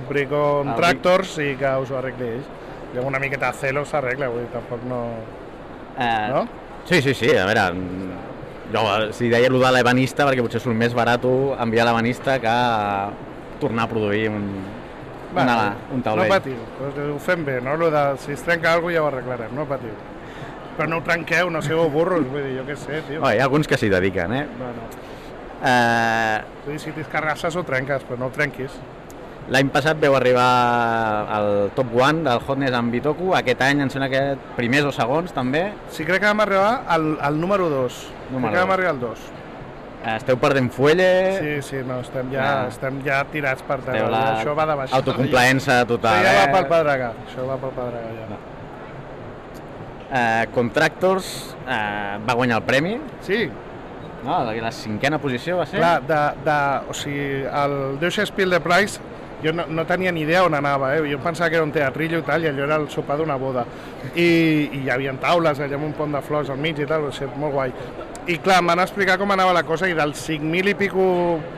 [0.09, 2.51] Brico Ah, Tractors i que us ho arregli ells.
[2.93, 5.03] I amb una miqueta de celo s'arregla, vull dir, tampoc no...
[5.97, 6.45] Eh, No?
[6.85, 7.69] Sí, sí, sí, a veure,
[8.73, 11.23] jo si deia allò de l'ebanista perquè potser surt més barat
[11.63, 12.55] enviar l'ebanista que
[13.61, 14.47] tornar a produir un,
[15.33, 16.29] una, un taulell.
[16.29, 17.75] No patiu, doncs ho fem bé, no?
[17.79, 19.93] Lo de, si es trenca alguna cosa ja ho arreglarem, no patiu.
[20.77, 23.21] Però no ho trenqueu, no sigueu burros, vull dir, jo què sé, tio.
[23.21, 24.45] Oh, hi ha alguns que s'hi dediquen, eh?
[24.57, 24.87] Bueno,
[25.63, 28.79] eh vull dir, si t'hi carrasses ho trenques, però no ho trenquis.
[29.51, 30.47] L'any passat veu arribar
[31.35, 34.21] al top 1 del Hotness amb Bitoku, aquest any em sembla que
[34.55, 35.65] primers o segons també.
[35.91, 38.03] Sí, crec que vam arribar al, al número 2.
[38.31, 39.31] Número crec que vam arribar al 2.
[40.03, 42.67] Esteu perdent fuelle, Sí, sí, no, estem ja, Ah.
[42.67, 43.97] estem ja tirats per terra.
[43.97, 44.93] esteu la ja, Això va de baix.
[44.93, 46.23] autocomplaença Això total.
[46.25, 46.51] ja va eh?
[46.51, 48.41] pel Pedregà, això va pel Pedregà, ja.
[50.13, 53.49] Eh, Contractors eh, va guanyar el premi, Sí,
[54.23, 54.43] no?
[54.43, 55.79] la, la cinquena posició va ser.
[55.79, 56.57] Clar, de, de,
[56.89, 58.99] o sigui, el Deutsche Spiel de Price
[59.43, 61.01] jo no, no tenia ni idea on anava, eh?
[61.11, 63.65] jo pensava que era un teatrillo i tal, i allò era el sopar d'una boda.
[64.15, 67.07] I, I hi havia taules allà amb un pont de flors al mig i tal,
[67.09, 67.73] va ser molt guai.
[68.27, 71.05] I clar, em van explicar com anava la cosa i dels 5.000 i pico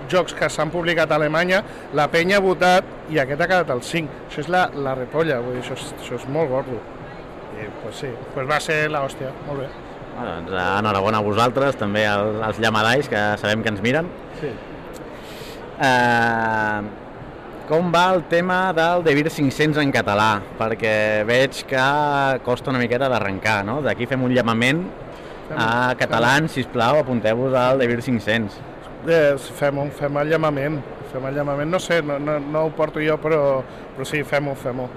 [0.10, 1.60] jocs que s'han publicat a Alemanya,
[1.94, 4.10] la penya ha votat i aquest ha quedat al 5.
[4.32, 6.80] Això és la, la repolla, vull dir, això és, això és molt gordo.
[7.56, 9.68] I, pues sí, pues va ser l'hòstia, molt bé.
[10.16, 14.10] Ah, doncs, eh, enhorabona a vosaltres, també al- als llamadais, que sabem que ens miren.
[14.42, 14.50] Sí.
[15.82, 16.82] Eh,
[17.70, 20.40] com va el tema del Devir 500 en català?
[20.60, 21.86] Perquè veig que
[22.46, 23.82] costa una miqueta d'arrencar, no?
[23.86, 24.84] D'aquí fem un llamament
[25.56, 28.60] a catalans, si plau, apunteu-vos al Devir 500.
[29.08, 30.80] Eh, fem, un, fem el llamament,
[31.12, 33.62] fem el llamament, no sé, no, no, no ho porto jo, però,
[33.96, 34.88] però sí, fem-ho, fem-ho.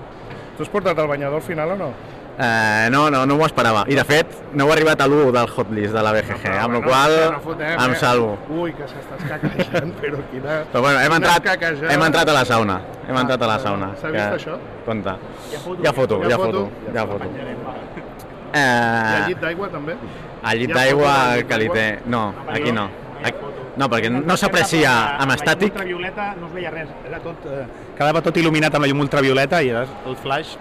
[0.56, 1.90] Tu has portat el banyador al final o no?
[2.38, 3.82] Eh, no, no, no m'ho esperava.
[3.90, 6.80] I de fet, no heu arribat a l'1 del hotlist de la BGG, amb la
[6.84, 7.98] qual no fotem, em eh?
[7.98, 8.36] salvo.
[8.54, 10.60] Ui, que s'estàs caquejant, però quina...
[10.70, 11.90] Però bueno, hem entrat, caquejada.
[11.92, 12.78] hem entrat a la sauna.
[13.08, 13.90] Hem Ah, entrat a la sauna.
[14.00, 14.54] s'ha vist això?
[14.86, 15.16] Compte.
[15.52, 16.62] Ja foto, ja foto, Ja ja foto?
[16.68, 16.94] foto.
[16.94, 17.24] Ja foto.
[17.34, 19.92] I Eh, el llit d'aigua també?
[19.92, 21.86] el llit Hi ha d'aigua foto del llit que li té...
[22.06, 22.88] No, aquí no.
[23.24, 23.44] Aquí-
[23.78, 24.90] No, perquè no s'aprecia
[25.22, 25.70] amb estàtic.
[25.76, 27.60] La llum ultravioleta no es veia res, era tot, eh,
[27.94, 30.56] quedava tot il·luminat amb la llum ultravioleta i era el flash.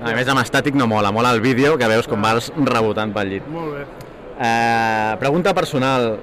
[0.00, 3.28] A més, amb estàtic no mola, mola el vídeo que veus com vas rebotant pel
[3.34, 3.46] llit.
[3.52, 3.84] Molt bé.
[4.40, 6.16] Eh, pregunta personal.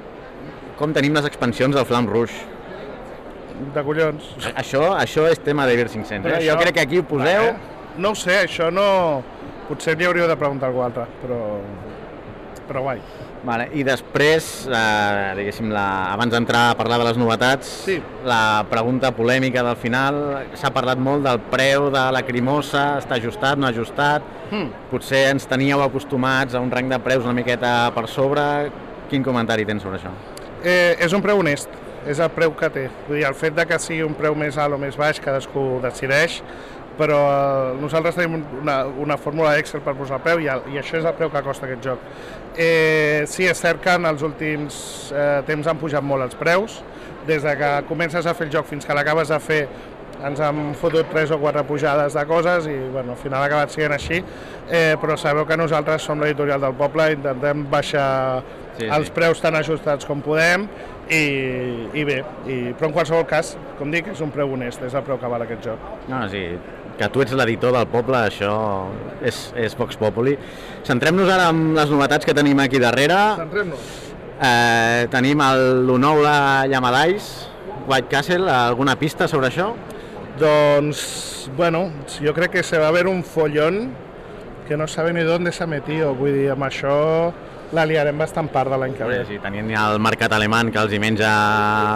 [0.79, 2.41] Com tenim les expansions del Flam Rouge?
[3.75, 4.31] De collons.
[4.55, 6.25] Això, això és tema de Vir 500.
[6.25, 6.45] Però Eh?
[6.47, 7.43] Jo això- crec que aquí ho poseu...
[7.51, 7.55] Eh?
[7.99, 9.21] No ho sé, això no...
[9.69, 11.37] Potser li hauríeu de preguntar a algú altre, però...
[12.67, 12.99] Però guai.
[13.43, 17.97] Vale, I després, eh, diguéssim, la, abans d'entrar a parlar de les novetats, Sí.
[18.23, 23.57] la pregunta polèmica del final, s'ha parlat molt del preu de la Crimosa, està ajustat,
[23.57, 24.69] no ajustat, Hmm.
[24.91, 28.71] potser ens teníeu acostumats a un rang de preus una miqueta per sobre,
[29.09, 30.11] quin comentari tens sobre això?
[30.63, 31.67] Eh, és un preu honest,
[32.07, 32.89] és el preu que té.
[33.07, 35.81] Vull dir, el fet de que sigui un preu més alt o més baix, cadascú
[35.81, 36.41] decideix,
[36.97, 41.07] però eh, nosaltres tenim una, una fórmula Excel per posar preu i, i això és
[41.07, 42.03] el preu que costa aquest joc.
[42.53, 44.75] Eh, sí, és cert que en els últims
[45.13, 46.81] eh, temps han pujat molt els preus,
[47.27, 49.63] des de que comences a fer el joc fins que l'acabes de fer
[50.23, 53.73] ens han fotut tres o quatre pujades de coses i bueno, al final ha acabat
[53.73, 54.21] sent així,
[54.69, 58.93] eh, però sabeu que nosaltres som l'editorial del poble, intentem baixar Sí, sí, sí.
[58.95, 60.65] els preus tan ajustats com podem
[61.13, 61.19] i,
[61.93, 65.03] i bé, i, però en qualsevol cas, com dic, és un preu honest, és el
[65.05, 65.83] preu que val aquest joc.
[66.09, 66.41] No, sí,
[67.03, 68.53] que tu ets l'editor del poble, això
[69.25, 70.37] és, és Vox Populi.
[70.87, 73.19] Centrem-nos ara en les novetats que tenim aquí darrere.
[73.41, 73.89] Centrem-nos.
[74.43, 76.35] Eh, tenim el, lo nou de
[76.71, 77.27] Llamadais,
[77.87, 79.73] White Castle, alguna pista sobre això?
[80.39, 81.03] Doncs,
[81.57, 81.85] bueno,
[82.23, 83.91] jo crec que se va haver un follón
[84.67, 86.13] que no sabe ni dónde s'ha metido.
[86.15, 86.95] Vull dir, amb això
[87.75, 89.19] la liarem bastant part de l'any que ve.
[89.27, 91.33] Sí, tenint ja el mercat alemany que els hi menja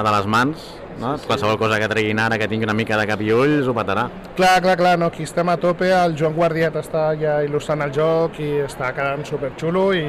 [0.04, 0.68] de les mans,
[1.00, 1.14] no?
[1.28, 4.08] qualsevol cosa que treguin ara que tingui una mica de cap i ulls ho patarà.
[4.38, 7.94] Clar, clar, clar, no, aquí estem a tope, el Joan Guardiat està ja il·lustrant el
[7.96, 10.06] joc i està quedant superxulo i,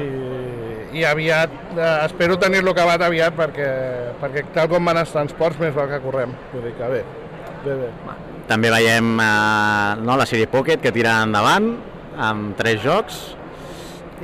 [0.99, 3.69] i aviat, eh, espero tenir-lo acabat aviat perquè,
[4.21, 7.03] perquè tal com van els transports més val que correm, vull dir que bé,
[7.65, 7.91] bé, bé.
[8.49, 11.75] També veiem eh, no, la sèrie Pocket que tira endavant
[12.19, 13.19] amb tres jocs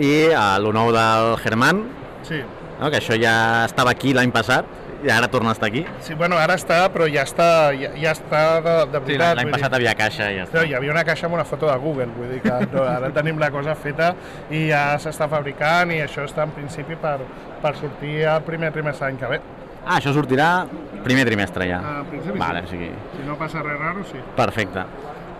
[0.01, 1.85] i eh, el nou del Germán,
[2.25, 2.39] Sí,
[2.79, 3.35] no, que això ja
[3.67, 4.65] estava aquí l'any passat
[5.05, 5.85] i ara torna a estar aquí.
[6.01, 9.35] sí, bueno, ara està, però ja està, ja, ja està de, de Sí, veritat.
[9.37, 10.63] l'any vull passat dir, havia caixa i ja està.
[10.65, 13.37] Hi havia una caixa amb una foto de Google, vull dir que no, ara tenim
[13.39, 14.13] la cosa feta
[14.49, 17.19] i ja s'està fabricant i això està en principi per,
[17.61, 19.39] per sortir al primer trimestre l'any que ve.
[19.85, 20.65] Ah, això sortirà
[21.05, 21.77] primer trimestre ja.
[21.85, 22.65] Ah, principi vale, sí.
[22.65, 22.89] o sigui,
[23.19, 24.17] Si no passa res raro, sí.
[24.35, 24.81] perfecte.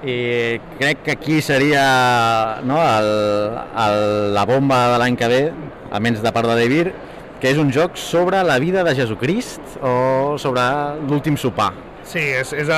[0.05, 3.07] I crec que aquí seria no, el,
[3.87, 5.39] el, la bomba de l'any que ve,
[5.91, 6.93] almenys de part de Devir,
[7.45, 10.63] que és un joc sobre la vida de Jesucrist o sobre
[11.05, 11.67] l'últim sopar.
[12.01, 12.71] Sí, és, és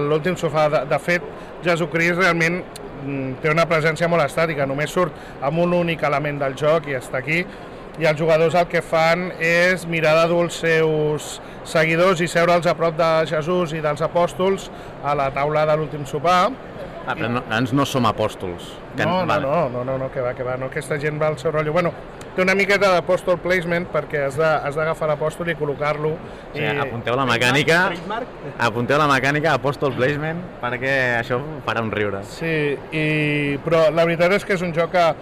[0.00, 0.62] l'últim sofà.
[0.72, 1.26] De, de fet,
[1.66, 6.56] Jesucrist realment mm, té una presència molt estàtica, només surt amb un únic element del
[6.56, 7.42] joc i està aquí,
[8.00, 11.28] i els jugadors el que fan és mirar de dur els seus
[11.68, 14.70] seguidors i seure'ls a prop de Jesús i dels apòstols
[15.04, 16.48] a la taula de l'últim sopar.
[17.06, 18.62] Ah, però no, ens no som apòstols.
[18.96, 19.42] Que- No, no, vale.
[19.46, 21.72] no, no, no, no, que va, que va, no, aquesta gent va al seu rotllo.
[21.72, 21.92] Bueno,
[22.34, 26.12] té una miqueta d'apòstol placement perquè has de- has d'agafar l'apòstol i col·locar-lo.
[26.14, 27.90] O sigui, apunteu la mecànica,
[28.58, 32.22] apunteu la mecànica Apostle Placement perquè això farà un riure.
[32.24, 35.14] Sí, i, però la veritat és que és un joc que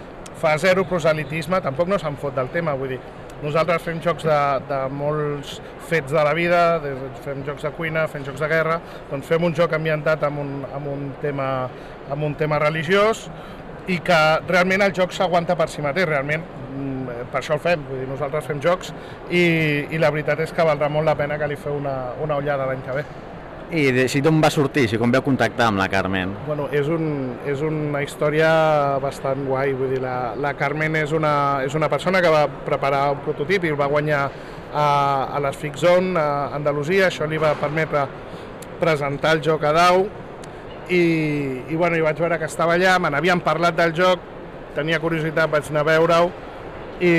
[0.42, 3.00] fa zero proselitisme, tampoc no se'n fot del tema, vull dir,
[3.42, 5.56] nosaltres fem jocs de, de molts
[5.88, 8.78] fets de la vida, des, fem jocs de cuina, fem jocs de guerra,
[9.10, 11.48] doncs fem un joc ambientat amb un, amb un, tema,
[12.10, 13.26] amb un tema religiós
[13.90, 17.82] i que realment el joc s'aguanta per si mateix, realment mm, per això el fem,
[17.88, 18.94] vull dir, nosaltres fem jocs
[19.30, 19.44] i,
[19.90, 22.70] i la veritat és que valdrà molt la pena que li feu una, una ullada
[22.70, 23.06] l'any que ve.
[23.72, 26.34] I si d'on va sortir, si com veu contactar amb la Carmen?
[26.44, 27.06] Bueno, és, un,
[27.48, 28.50] és una història
[29.00, 31.32] bastant guai, vull dir, la, la Carmen és una,
[31.64, 34.84] és una persona que va preparar un prototip i el va guanyar a,
[35.38, 38.04] a les Fix Zone, a Andalusia, això li va permetre
[38.82, 40.04] presentar el joc a Dau.
[40.92, 41.02] I,
[41.72, 44.20] i, bueno, i vaig veure que estava allà, me n'havien parlat del joc,
[44.76, 46.41] tenia curiositat, vaig anar a veure-ho
[47.02, 47.12] i...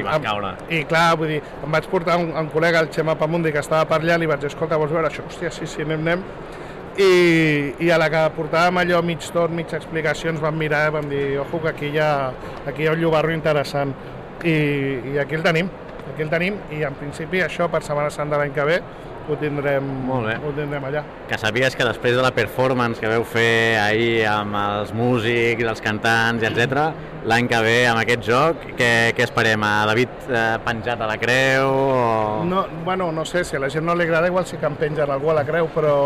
[0.00, 0.52] I vas caure.
[0.74, 3.86] I clar, vull dir, em vaig portar un, un col·lega, el Xema Pamundi, que estava
[3.88, 5.24] per allà, li vaig dir, escolta, vols veure això?
[5.28, 6.24] Hòstia, sí, sí, anem, anem.
[6.92, 7.12] I,
[7.80, 11.22] I a la que portàvem allò mig tot, mig explicacions, vam mirar i vam dir,
[11.40, 12.10] ojo, que aquí hi ha,
[12.66, 13.94] aquí hi ha un llobarro interessant.
[14.42, 14.56] I,
[15.14, 15.70] I aquí el tenim,
[16.12, 18.82] aquí el tenim, i en principi això per Setmana Santa l'any que ve
[19.28, 20.36] ho tindrem, Molt bé.
[20.42, 21.02] ho tindrem allà.
[21.28, 25.80] Que sàpigues que després de la performance que veu fer ahir amb els músics, els
[25.84, 26.88] cantants, etc,
[27.28, 29.62] l'any que ve amb aquest joc, què, què esperem?
[29.62, 31.68] A David eh, penjat a la creu?
[31.70, 32.44] O...
[32.48, 34.76] No, bueno, no sé, si a la gent no li agrada, igual sí que em
[34.80, 35.96] pengen algú a la creu, però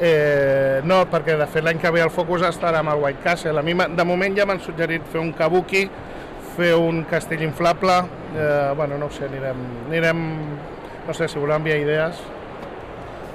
[0.00, 3.58] eh, no, perquè de fet l'any que ve el focus estarà amb el White Castle.
[3.58, 5.86] A mi, de moment ja m'han suggerit fer un kabuki,
[6.54, 8.02] fer un castell inflable,
[8.36, 10.22] eh, bueno, no ho sé, anirem, anirem,
[11.06, 12.20] no sé, si voleu enviar idees.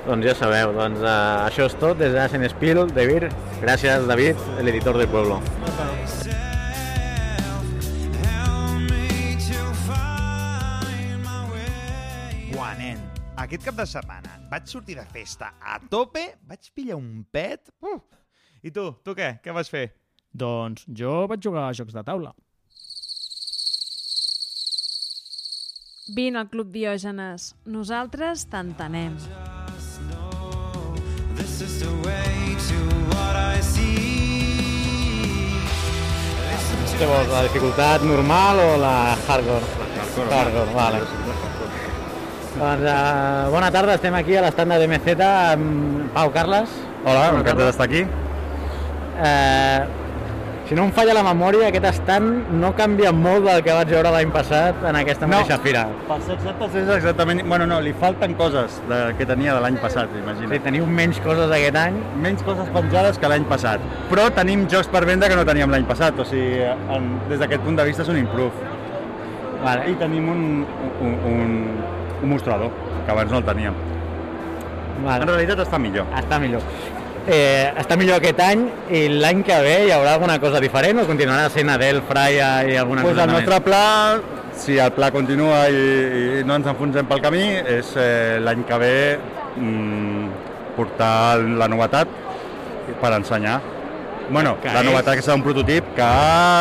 [0.07, 3.29] Doncs ja sabeu, doncs eh, això és tot des d'Asen Spiel, de Vir.
[3.61, 5.41] Gràcies, David, l'editor del Pueblo.
[12.79, 12.99] Nen,
[13.35, 17.73] aquest cap de setmana vaig sortir de festa a tope, vaig pillar un pet...
[17.83, 17.97] Uh.
[18.63, 19.33] I tu, tu què?
[19.43, 19.89] Què vas fer?
[20.31, 22.31] Doncs jo vaig jugar a jocs de taula.
[26.15, 27.53] Vine al Club Diògenes.
[27.69, 29.15] Nosaltres t'entenem.
[31.37, 32.79] This is the way to
[33.13, 33.99] what I see.
[36.99, 38.95] Què vols, la dificultat normal o la
[39.27, 39.69] hardcore?
[40.29, 40.73] La hardcore.
[40.75, 41.03] vale.
[42.59, 46.73] Doncs uh, bona tarda, estem aquí a l'estand de DMZ amb Pau Carles.
[47.05, 48.03] Hola, Bona encantat d'estar aquí.
[49.19, 49.98] Eh,
[50.69, 54.11] si no em falla la memòria, aquest estand no canvia molt del que vaig veure
[54.13, 55.39] l'any passat en aquesta No.
[55.39, 55.87] mateixa fira.
[56.07, 57.41] Per ser exactes és exactament...
[57.49, 60.53] Bueno, no, li falten coses de, que tenia de l'any passat, imagina't.
[60.53, 61.97] Sí, teniu menys coses aquest any.
[62.21, 63.81] menys coses penjades que l'any passat.
[64.11, 67.65] Però tenim jocs per venda que no teníem l'any passat, o sigui, en, des d'aquest
[67.65, 68.53] punt de vista és un improve.
[69.63, 69.89] Vale.
[69.89, 70.45] I tenim un,
[71.01, 71.57] un, un,
[72.21, 72.69] un mostrador,
[73.07, 73.73] que abans no el teníem.
[75.01, 75.23] Vale.
[75.23, 76.05] En realitat està millor.
[76.13, 76.61] Està millor.
[77.27, 81.07] Eh, està millor aquest any i l'any que ve hi haurà alguna cosa diferent o
[81.09, 83.39] continuarà sent Adel, Fraia i alguna Pues cosa el més?
[83.41, 83.83] nostre pla,
[84.59, 87.43] si el pla continua i, i no ens enfonsem pel camí,
[87.79, 88.93] és eh, l'any que ve
[89.57, 90.29] mm,
[90.77, 92.07] portar la novetat
[93.01, 93.59] per ensenyar.
[94.29, 94.85] Bueno, Que la és?
[94.85, 96.07] novetat que serà un prototip que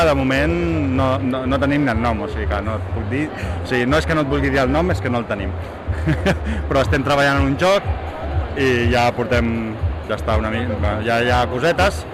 [0.09, 0.55] de moment
[0.97, 3.27] no, no, no tenim ni el nom, o sigui que no et puc dir...
[3.63, 5.27] O sigui, no és que no et vulgui dir el nom, és que no el
[5.29, 5.51] tenim.
[6.71, 7.85] Però estem treballant en un joc
[8.59, 9.51] i ja portem,
[10.09, 12.05] ja està una mica, ja hi ha cosetes,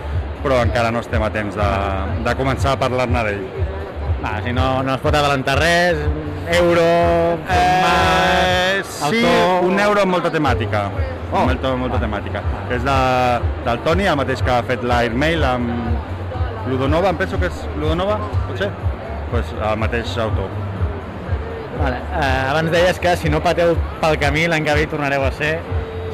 [0.42, 1.70] però encara no estem a temps de,
[2.26, 3.44] de començar a parlar-ne d'ell.
[4.24, 6.00] Va, si no, no es pot adelantar res,
[6.58, 6.88] euro,
[7.48, 8.24] format,
[8.74, 9.64] Eh, sí, autor...
[9.68, 10.88] un euro amb molta temàtica.
[11.30, 11.44] Oh.
[11.46, 12.42] Molta, molta temàtica.
[12.74, 12.96] És de,
[13.66, 18.18] del Toni, el mateix que ha fet l'Airmail amb Ludonova, em penso que és Ludonova,
[18.48, 18.70] potser?
[19.30, 20.50] Pues el mateix autor.
[21.80, 21.98] Vale.
[22.14, 25.56] Eh, abans deies que si no pateu pel camí l'any que ve tornareu a ser.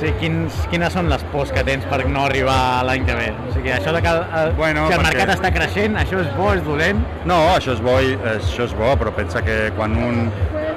[0.00, 2.56] Sigui, quins, quines són les pors que tens per no arribar
[2.88, 3.26] l'any que ve?
[3.48, 6.30] O sigui, això de que el, Bueno, que el perquè- mercat està creixent, això és
[6.38, 7.02] bo, és dolent?
[7.28, 10.30] No, això és bo, i- això és bo, però pensa que quan un,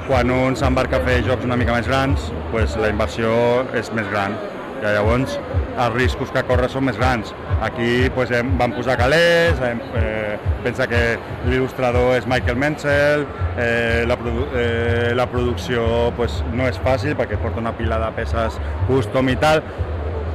[0.06, 4.10] quan un s'embarca a fer jocs una mica més grans, pues la inversió és més
[4.10, 4.36] gran.
[4.84, 5.38] I llavors
[5.74, 7.32] els riscos que corre són més grans.
[7.64, 11.00] Aquí pues, hem, vam posar calés, hem, eh, pensa que
[11.48, 13.24] l'il·lustrador és Michael Menzel,
[13.56, 18.12] eh, la, produ eh, la producció pues, no és fàcil perquè porta una pila de
[18.18, 19.64] peces custom i tal,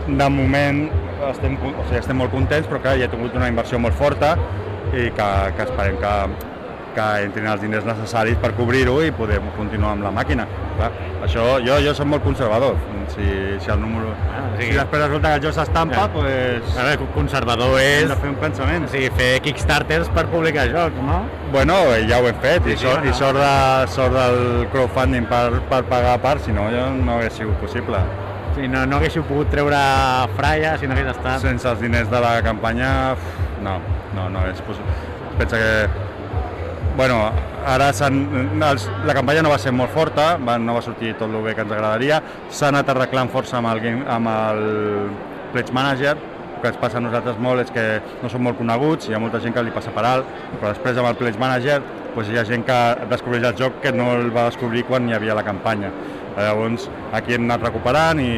[0.09, 0.88] de moment
[1.29, 4.33] estem, o sigui, estem molt contents, però clar, ja he tingut una inversió molt forta
[4.89, 6.13] i que, que esperem que,
[6.95, 10.45] que entrin els diners necessaris per cobrir-ho i poder continuar amb la màquina.
[10.80, 10.89] Clar,
[11.25, 12.78] això, jo, jo soc molt conservador.
[13.10, 13.25] Si,
[13.60, 14.12] si el número...
[14.30, 14.67] Ah, sí.
[14.69, 16.08] Si després resulta que el joc s'estampa, Ja.
[16.13, 16.78] pues...
[16.78, 18.04] A veure, conservador és...
[18.04, 18.86] Hem de fer un pensament.
[18.86, 21.23] O sigui, fer kickstarters per publicar jocs, no?
[21.52, 23.12] Bueno, eh, ja ho hem fet, Sí, i, sí, sort, bueno.
[23.12, 27.17] i sort, de, sort del crowdfunding per, per pagar a part, si no, jo no
[27.17, 28.02] hagués sigut possible.
[28.56, 29.78] Sigui, no, no haguéssiu pogut treure
[30.38, 31.41] Fraia si no hagués estat...
[31.41, 33.15] Sense els diners de la campanya,
[33.65, 33.80] no,
[34.15, 34.93] no, no és possible.
[35.39, 36.08] Pensa que,
[36.99, 37.31] bueno,
[37.63, 41.45] ara els, la campanya no va ser molt forta, va, no va sortir tot el
[41.45, 42.17] bé que ens agradaria,
[42.51, 44.59] s'ha anat arreglant força amb el, game, amb el
[45.53, 47.85] Pledge Manager, el que ens passa a nosaltres molt és que
[48.19, 50.99] no som molt coneguts, hi ha molta gent que li passa per alt, però després
[50.99, 51.79] amb el Pledge Manager
[52.17, 52.79] doncs hi ha gent que
[53.15, 55.95] descobreix el joc que no el va descobrir quan hi havia la campanya.
[56.39, 58.30] Llavors, aquí hem anat recuperant i,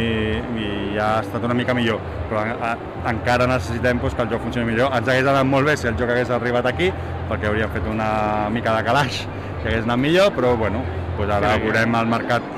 [0.58, 4.32] i ja ha estat una mica millor, però a, a, encara necessitem doncs, que el
[4.34, 4.90] joc funcioni millor.
[4.98, 6.90] Ens hagués anat molt bé si el joc hagués arribat aquí,
[7.30, 9.22] perquè hauríem fet una mica de calaix,
[9.62, 10.82] que hagués anat millor, però bueno,
[11.20, 12.50] doncs ara Sí, veurem el mercat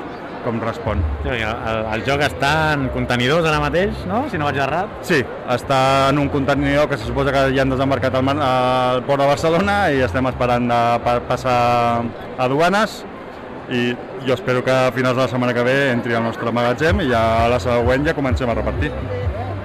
[0.44, 0.98] com respon.
[1.24, 4.26] Sí, el, el joc està en contenidors ara mateix, no?
[4.28, 4.90] Si no vaig errat.
[5.08, 5.78] Sí, està
[6.10, 9.28] en un contenidor que se suposa que ja han desembarcat al, mar- al port de
[9.30, 13.04] Barcelona i estem esperant de pa passar a aduanes
[13.70, 13.94] i
[14.26, 17.08] jo espero que a finals de la setmana que ve entri al nostre magatzem i
[17.10, 18.90] ja a la següent ja comencem a repartir.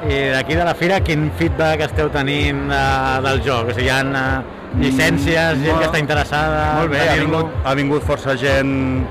[0.09, 3.73] I d'aquí de la fira, quin feedback esteu tenint uh, del joc?
[3.73, 7.57] O sigui, hi ha uh, llicències, gent molt- que està interessada Molt bé, ha vingut,
[7.65, 9.03] ha vingut força gent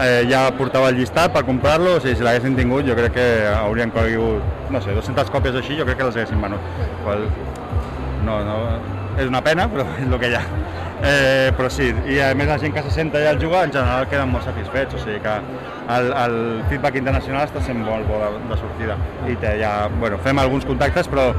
[0.00, 3.28] eh, ja portava el llistat per comprar-lo, o sigui, si l'haguessin tingut jo crec que
[3.52, 6.72] haurien conegut, no sé, 200 còpies així, jo crec que les haguessin venut.
[7.04, 7.26] Qual...
[8.24, 8.56] No, no,
[9.18, 10.44] és una pena, però és el que hi ha.
[11.04, 13.72] Eh, però sí, i a més la gent que se senta allà al jugar en
[13.74, 15.32] general queden molt satisfets, o sigui que
[15.96, 16.36] el, el
[16.70, 18.94] feedback internacional està sent molt bo de, de sortida.
[19.26, 21.32] I té, ja, bueno, fem alguns contactes, però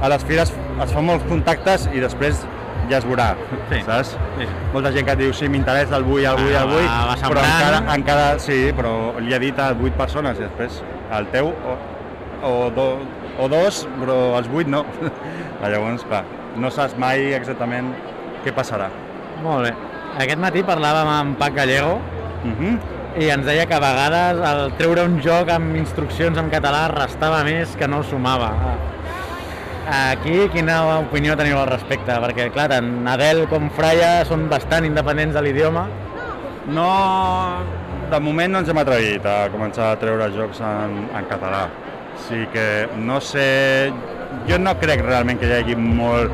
[0.00, 2.44] a les fires es fan molts contactes i després
[2.88, 3.32] ja es veurà,
[3.72, 3.80] Sí.
[3.84, 4.14] saps?
[4.38, 4.46] Sí.
[4.72, 7.16] Molta gent que et diu, sí, m'interessa el vull, el vull, Ah, el vull, va-
[7.18, 10.78] va però encara, encara, sí, però li ha dit a 8 persones i després
[11.18, 11.74] el teu o,
[12.46, 12.86] o, do,
[13.42, 14.84] o dos, però els 8 no.
[15.66, 16.22] Llavors, clar,
[16.56, 17.90] no saps mai exactament
[18.46, 18.86] què passarà.
[19.42, 19.74] Molt bé.
[20.18, 21.98] Aquest matí parlàvem amb Pac Gallego
[22.38, 22.78] Uh -huh.
[23.18, 27.42] i ens deia que a vegades el treure un joc amb instruccions en català restava
[27.42, 28.52] més que no sumava.
[29.90, 32.12] Aquí, quina opinió teniu al respecte?
[32.12, 35.86] Perquè, clar, tant Adel com Fraia són bastant independents de l'idioma.
[36.66, 37.62] No,
[38.10, 41.68] de moment no ens hem atrevit a començar a treure jocs en, en català.
[42.28, 43.92] Sí que no sé,
[44.46, 46.30] jo no crec realment que hi hagi molt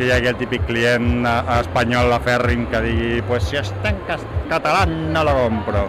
[0.00, 3.90] que hi hagi el típic client a- a espanyol afèrrim que digui pues si està
[3.92, 3.98] en
[4.48, 5.84] català no lo compro.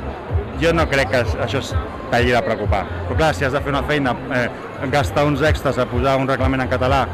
[0.61, 1.71] Jo no crec que això es
[2.11, 2.83] t'hagi de preocupar.
[3.07, 4.49] Però clar, si has de fer una feina, eh,
[4.91, 7.05] gastar uns extras a posar un reglament en català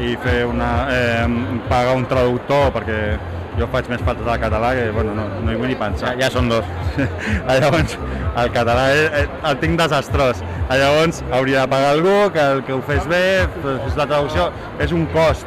[0.00, 1.26] i fer una, eh,
[1.68, 3.18] pagar un traductor perquè
[3.58, 6.14] jo faig més falta de català que bueno, no, no hi vull ni pensar.
[6.16, 6.64] Ja, ja són dos.
[7.60, 7.98] Llavors,
[8.36, 10.42] el català eh, eh, el tinc desastrós.
[10.70, 14.50] Llavors, hauria de pagar algú que, que ho fes bé, fes la traducció,
[14.80, 15.46] és un cost.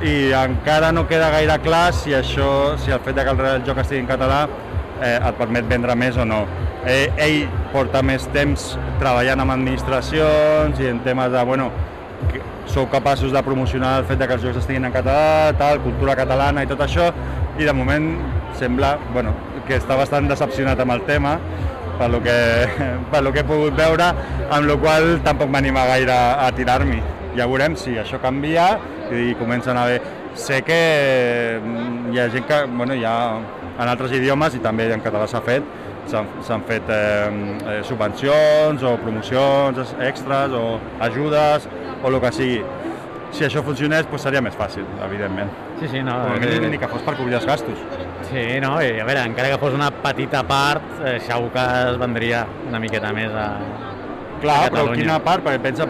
[0.00, 3.82] I encara no queda gaire clar si això, si el fet de que el, joc
[3.82, 6.38] estigui en català eh, et permet vendre més o no.
[6.88, 7.42] Eh, ell
[7.74, 8.64] porta més temps
[9.00, 11.68] treballant amb administracions i en temes de, bueno,
[12.30, 12.40] que
[12.72, 16.14] sou capaços de promocionar el fet de que els jocs estiguin en català, tal, cultura
[16.16, 17.10] catalana i tot això,
[17.60, 18.14] i de moment
[18.56, 19.34] sembla bueno,
[19.68, 21.34] que està bastant decepcionat amb el tema,
[22.00, 22.38] per lo que,
[23.12, 24.08] per lo que he pogut veure,
[24.48, 27.02] amb la qual tampoc m'anima gaire a tirar-m'hi.
[27.36, 28.70] Ja veurem si això canvia
[29.12, 30.00] i comencen a haver...
[30.34, 33.14] Sé que mm, hi ha gent que, bueno, hi ha
[33.80, 35.64] en altres idiomes i també en català s'ha fet,
[36.10, 37.30] s'han fet eh,
[37.66, 41.66] eh, subvencions o promocions extras o ajudes
[42.02, 42.62] o el que sigui.
[43.30, 45.50] Si això funcionés, doncs seria més fàcil, evidentment.
[45.80, 46.16] Sí, sí, no.
[46.24, 47.78] Com a que- ni que fos per cobrir els gastos.
[48.30, 51.98] Sí, no, i a veure, encara que fos una petita part, eh, segur que es
[51.98, 53.46] vendria una miqueta més a,
[54.40, 55.44] Clar, a però quina part?
[55.44, 55.86] Perquè pensa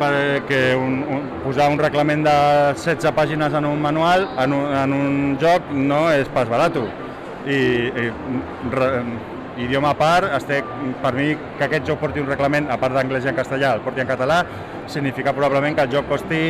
[0.49, 2.37] que un, un, posar un reglament de
[2.75, 6.81] 16 pàgines en un manual, en un, en un joc, no és pas barat.
[7.47, 8.09] I, i
[8.75, 8.91] re,
[9.65, 10.67] idioma a part, estic,
[11.03, 13.85] per mi que aquest joc porti un reglament, a part d'anglès i en castellà, el
[13.87, 14.43] porti en català,
[14.91, 16.41] significa probablement que el joc costi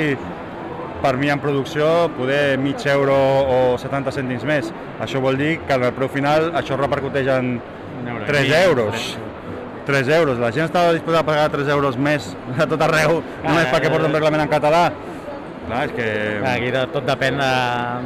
[1.00, 4.70] per mi en producció poder mig euro o 70 cèntims més.
[5.00, 7.58] Això vol dir que en el preu final això repercuteix en
[8.06, 9.10] euro i 3 mig, euros.
[9.90, 10.38] 3 euros.
[10.38, 13.90] La gent estava disposada a pagar 3 euros més a tot arreu, només Ah, perquè
[13.90, 14.84] eh, porta un reglament en català.
[15.70, 16.06] Clar, és que...
[16.50, 17.48] Aquí tot, tot depèn de,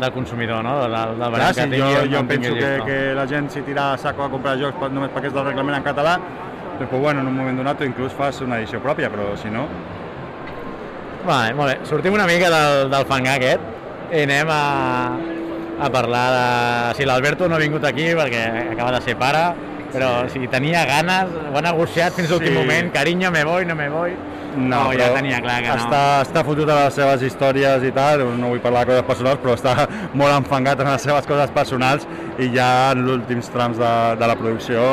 [0.03, 0.75] del consumidor, no?
[0.83, 1.95] Del, del Clar, barem si que tingui.
[1.95, 2.85] jo, jo penso que, llisto.
[2.89, 5.47] que la gent s'hi tira a saco a comprar jocs per- només perquè és del
[5.47, 6.19] reglament en català,
[6.75, 9.49] doncs, pues, bueno, en un moment donat tu inclús fas una edició pròpia, però si
[9.55, 9.65] no...
[11.25, 11.79] Vale, molt bé.
[11.89, 14.61] Sortim una mica del, del fangar aquest i anem a,
[15.81, 16.43] a parlar de...
[16.99, 18.43] Si l'Alberto no ha vingut aquí perquè
[18.75, 19.47] acaba de ser pare,
[19.95, 22.59] però si tenia ganes, ho ha negociat fins a l'últim Sí.
[22.59, 24.17] moment, carinyo, me voy, no me voy...
[24.55, 25.83] No, ja tenia clar que no.
[25.83, 29.41] està, està fotut a les seves històries i tal, no vull parlar de coses personals,
[29.43, 29.89] però està
[30.21, 32.07] molt enfangat en les seves coses personals
[32.39, 34.85] i ja en els últims trams de, de la producció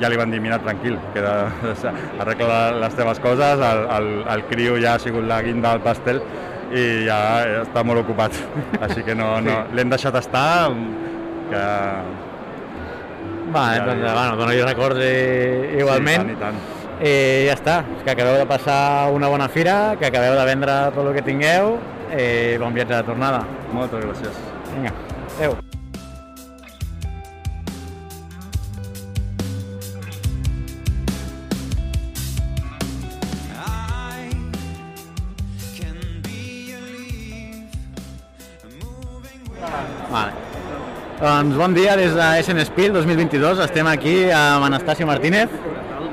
[0.00, 1.34] ja li van dir, mira, tranquil, queda,
[2.22, 6.22] arregla les teves coses, el, el, el criu ja ha sigut la guinda del pastel
[6.74, 7.18] i ja
[7.64, 8.38] està molt ocupat,
[8.86, 10.70] així que no, no, l'hem deixat estar,
[11.50, 11.66] que...
[13.54, 14.14] Vale, Ja, doncs, ja.
[14.18, 15.12] bueno, dono-li records i,
[15.78, 16.26] igualment.
[16.28, 16.80] Sí, i tant, i tant.
[17.04, 17.14] I
[17.48, 21.14] ja està, que acabeu de passar una bona fira, que acabeu de vendre tot el
[21.16, 21.76] que tingueu
[22.14, 23.44] i bon viatge de tornada.
[23.74, 24.42] Moltes gràcies.
[24.74, 24.92] Vinga,
[25.38, 25.56] adeu.
[41.14, 43.60] Doncs bon dia des de SN Spiel 2022.
[43.62, 45.52] Estem aquí amb Anastasio Martínez,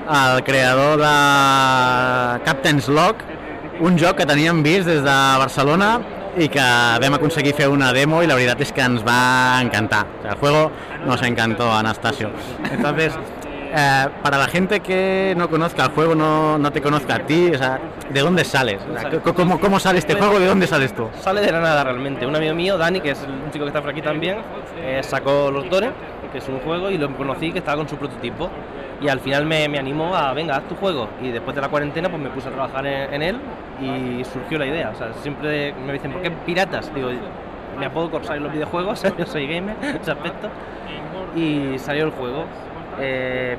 [0.06, 3.24] el creador de Captain's Log,
[3.82, 5.96] un joc que teníem vist des de Barcelona
[6.38, 6.68] i que
[7.02, 10.06] vam aconseguir fer una demo y la verdad es que ens va encantar.
[10.24, 10.72] El juego
[11.08, 12.30] nos encantó, Anastasio.
[12.72, 13.18] Entonces,
[13.74, 17.52] eh, para la gente que no conozca el juego, no, no te conozca a ti,
[17.54, 18.82] o sea, ¿de dónde sales?
[18.90, 20.40] O sea, c- ¿cómo, ¿Cómo sale este juego?
[20.40, 21.08] ¿De dónde sales tú?
[21.20, 22.26] Sale de la nada realmente.
[22.26, 24.38] Un amigo mío, Dani, que es un chico que está por aquí también,
[24.84, 25.92] eh, sacó Los Dones,
[26.32, 28.50] que es un juego, y lo conocí que estaba con su prototipo.
[29.02, 31.08] Y al final me, me animó a, venga, haz tu juego.
[31.22, 33.38] Y después de la cuarentena, pues me puse a trabajar en, en él
[33.82, 34.92] y surgió la idea.
[34.94, 36.94] O sea, siempre me dicen, ¿por qué piratas?
[36.94, 37.10] Digo,
[37.80, 40.50] me apodo Corsair en los videojuegos, yo soy gamer en ese aspecto.
[41.36, 42.46] Y salió el juego.
[43.04, 43.58] Eh,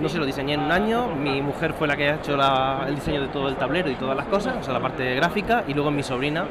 [0.00, 1.06] no sé, lo diseñé en un año.
[1.08, 2.36] Mi mujer fue la que ha hecho
[2.86, 5.64] el diseño de todo el tablero y todas las cosas, o sea, la parte gráfica.
[5.68, 6.44] Y luego mi sobrina,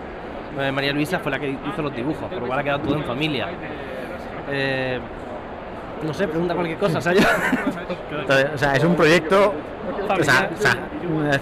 [0.59, 2.95] eh, María Luisa, fue la que hizo los dibujos, por lo cual ha quedado todo
[2.95, 3.47] en familia.
[4.51, 4.99] Eh,
[6.01, 7.13] no sé, pregunta cualquier cosa, o sea,
[8.53, 9.53] o sea, es un proyecto
[10.09, 10.77] o sea, o sea,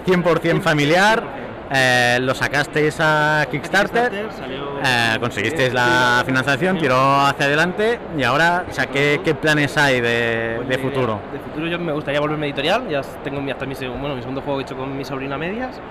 [0.05, 1.46] 100% familiar.
[1.70, 8.74] Eh, lo sacasteis a Kickstarter, eh, conseguisteis la financiación, tiró hacia adelante y ahora, o
[8.74, 11.20] sea, ¿qué, qué planes hay de, de futuro?
[11.32, 14.61] De futuro yo me gustaría volverme editorial, ya tengo hasta mi, bueno, mi segundo juego
[14.61, 15.82] hecho con mi sobrina medias,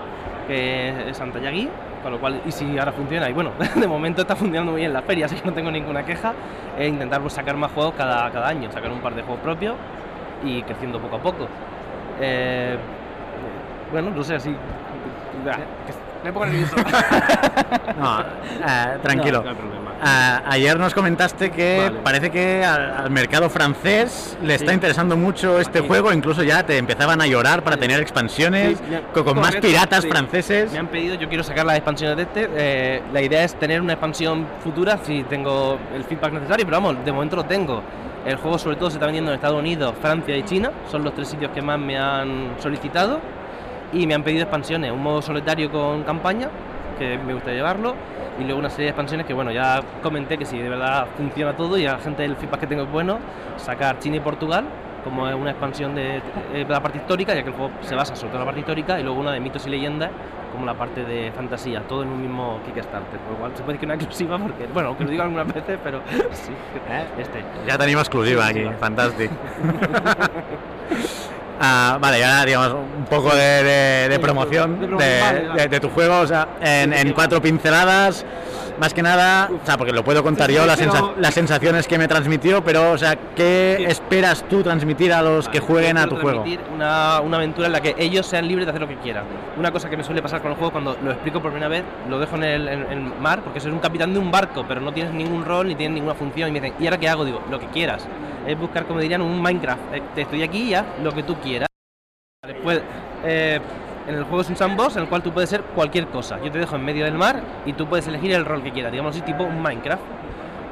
[0.47, 1.69] que es Santa Yagui,
[2.01, 4.93] con lo cual, y si ahora funciona, y bueno, de momento está funcionando muy bien
[4.93, 6.33] la feria, así que no tengo ninguna queja,
[6.77, 9.75] e intentar pues, sacar más juegos cada, cada año, sacar un par de juegos propios
[10.43, 11.47] y creciendo poco a poco.
[12.19, 12.77] Eh,
[13.91, 14.55] bueno, no sé, así...
[16.23, 16.75] Me pongo nervioso.
[17.99, 19.39] No, eh, tranquilo.
[19.39, 19.91] No, no hay problema.
[20.03, 21.99] Eh, ayer nos comentaste que Vale.
[22.03, 24.73] parece que al, al mercado francés le está Sí.
[24.75, 29.39] interesando mucho este juego, incluso ya te empezaban a llorar para tener expansiones Sí, con,
[29.39, 30.71] más piratas franceses.
[30.71, 32.49] Me han pedido, yo quiero sacar las expansiones de este.
[32.55, 37.03] eh, la idea es tener una expansión futura si tengo el feedback necesario, pero vamos,
[37.03, 37.81] de momento lo tengo.
[38.25, 40.69] El juego sobre todo se está vendiendo en Estados Unidos, Francia y China.
[40.91, 43.19] Son los tres sitios que más me han solicitado.
[43.93, 46.49] Y me han pedido expansiones, un modo solitario con campaña,
[46.99, 47.95] que me gusta llevarlo.
[48.39, 51.55] Y luego una serie de expansiones que bueno, ya comenté que si de verdad funciona
[51.55, 53.17] todo y a la gente el feedback que tengo es bueno,
[53.57, 54.65] sacar China y Portugal
[55.07, 56.21] como es una expansión de, eh,
[56.53, 58.59] de la parte histórica, ya que el juego se basa sobre todo en la parte
[58.59, 60.11] histórica, y luego una de mitos y leyendas,
[60.51, 63.19] como la parte de fantasía, todo en un mismo Kickstarter.
[63.19, 65.47] Por lo cual se puede decir que una exclusiva, porque, bueno, aunque lo digo algunas
[65.47, 66.51] veces, pero sí,
[67.17, 67.43] este.
[67.65, 69.31] Ya tenim exclusiva aquí, fantàstic.
[71.59, 74.79] Ah, vale, y ahora digamos un poco de, de- de promoción
[75.69, 78.25] de, tu juego, o sea, en, en cuatro pinceladas,
[78.79, 81.97] más que nada, o sea, porque lo puedo contar yo, las, sensa- las sensaciones que
[81.97, 86.15] me transmitió, pero, o sea, ¿qué esperas tú transmitir a los que jueguen a tu
[86.21, 86.43] juego?
[86.75, 89.23] Una, una aventura en la que ellos sean libres de hacer lo que quieran.
[89.57, 91.83] Una cosa que me suele pasar con el juego cuando lo explico por primera vez,
[92.07, 94.63] lo dejo en el en- en el mar, porque soy un capitán de un barco,
[94.67, 96.49] pero no tienes ningún rol ni tienes ninguna función.
[96.49, 97.25] Y me dicen, ¿y ahora qué hago?
[97.25, 98.05] Digo, lo que quieras.
[98.47, 99.93] Es buscar, como dirían, un Minecraft.
[99.93, 101.67] Eh, te estoy aquí y haz lo que tú quieras.
[102.45, 102.81] Después,
[103.23, 103.59] eh,
[104.07, 106.41] en el juego es un sandbox en el cual tú puedes ser cualquier cosa.
[106.43, 108.91] Yo te dejo en medio del mar y tú puedes elegir el rol que quieras.
[108.91, 110.01] Digamos así, tipo Minecraft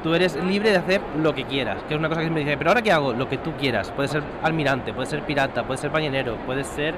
[0.05, 2.55] tú eres libre de hacer lo que quieras, que es una cosa que me dice,
[2.57, 5.81] pero ahora qué hago, lo que tú quieras, puedes ser almirante, puedes ser pirata, puedes
[5.81, 6.93] ser ballenero, puedes ser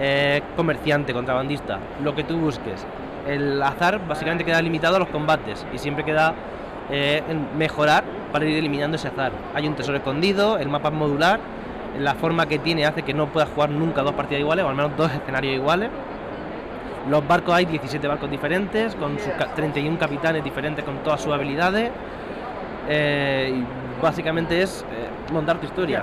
[0.00, 2.84] eh, comerciante, contrabandista, lo que tú busques.
[3.28, 6.34] El azar básicamente queda limitado a los combates y siempre queda
[6.90, 7.22] eh,
[7.56, 9.32] mejorar para ir eliminando ese azar.
[9.54, 11.40] Hay un tesoro escondido, el mapa es modular,
[11.98, 14.74] la forma que tiene hace que no puedas jugar nunca dos partidas iguales, o al
[14.76, 15.90] menos dos escenarios iguales.
[17.08, 21.32] Los barcos hay 17 barcos diferentes, con sus ca- 31 capitanes diferentes con todas sus
[21.32, 21.90] habilidades.
[22.88, 26.02] Eh, y básicamente es eh, montar tu historia.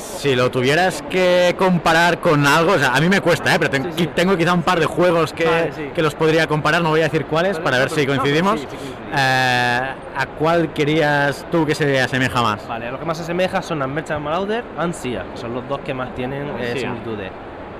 [0.00, 3.58] Si lo tuvieras que comparar con algo, o sea, a mí me cuesta, ¿eh?
[3.58, 5.90] pero ten- tengo quizá un par de juegos que, Vale, sí.
[5.94, 8.60] que los podría comparar, no voy a decir cuáles, para ver si coincidimos.
[8.60, 9.10] sí, sí coincidimos.
[9.16, 9.80] Eh,
[10.16, 12.66] ¿A cuál querías tú que se asemeja más?
[12.66, 15.68] Vale, a lo que más se asemeja son Merchant Marauder y Sia, que son los
[15.68, 17.30] dos que más tienen eh, similitudes.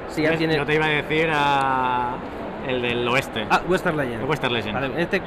[0.09, 0.57] Sia tiene...
[0.57, 2.15] Yo te iba a decir a
[2.67, 3.47] el del oeste.
[3.49, 4.23] Ah, Western Legend.
[4.23, 4.75] El Western Legend.
[4.75, 5.23] Vale, este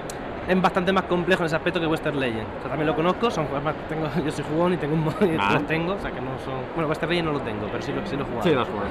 [0.47, 2.47] es bastante más complejo en ese aspecto que Western Legend.
[2.57, 3.47] O sea, también lo conozco, son
[3.89, 5.53] tengo, yo soy jugón y tengo un mo- y Ah.
[5.53, 6.55] los tengo, o sea que no son.
[6.75, 8.43] Bueno, Western Legend no lo tengo, pero sí lo, sí lo he jugado.
[8.43, 8.87] Sí, lo has jugado.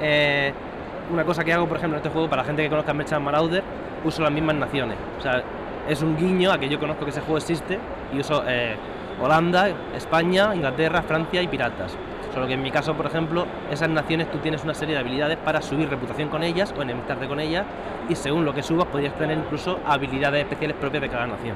[0.00, 0.52] Eh,
[1.12, 3.24] una cosa que hago, por ejemplo, en este juego, para la gente que conozca Merchant
[3.24, 3.62] Marauder,
[4.04, 4.96] uso las mismas naciones.
[5.18, 5.42] O sea,
[5.88, 7.78] es un guiño a que yo conozco que ese juego existe
[8.14, 8.76] y uso eh,
[9.20, 11.96] Holanda, España, Inglaterra, Francia y piratas.
[12.34, 15.36] Solo que en mi caso, por ejemplo, esas naciones tú tienes una serie de habilidades
[15.38, 17.64] para subir reputación con ellas o enemistarte con ellas
[18.08, 21.54] y según lo que subas podrías tener incluso habilidades especiales propias de cada nación.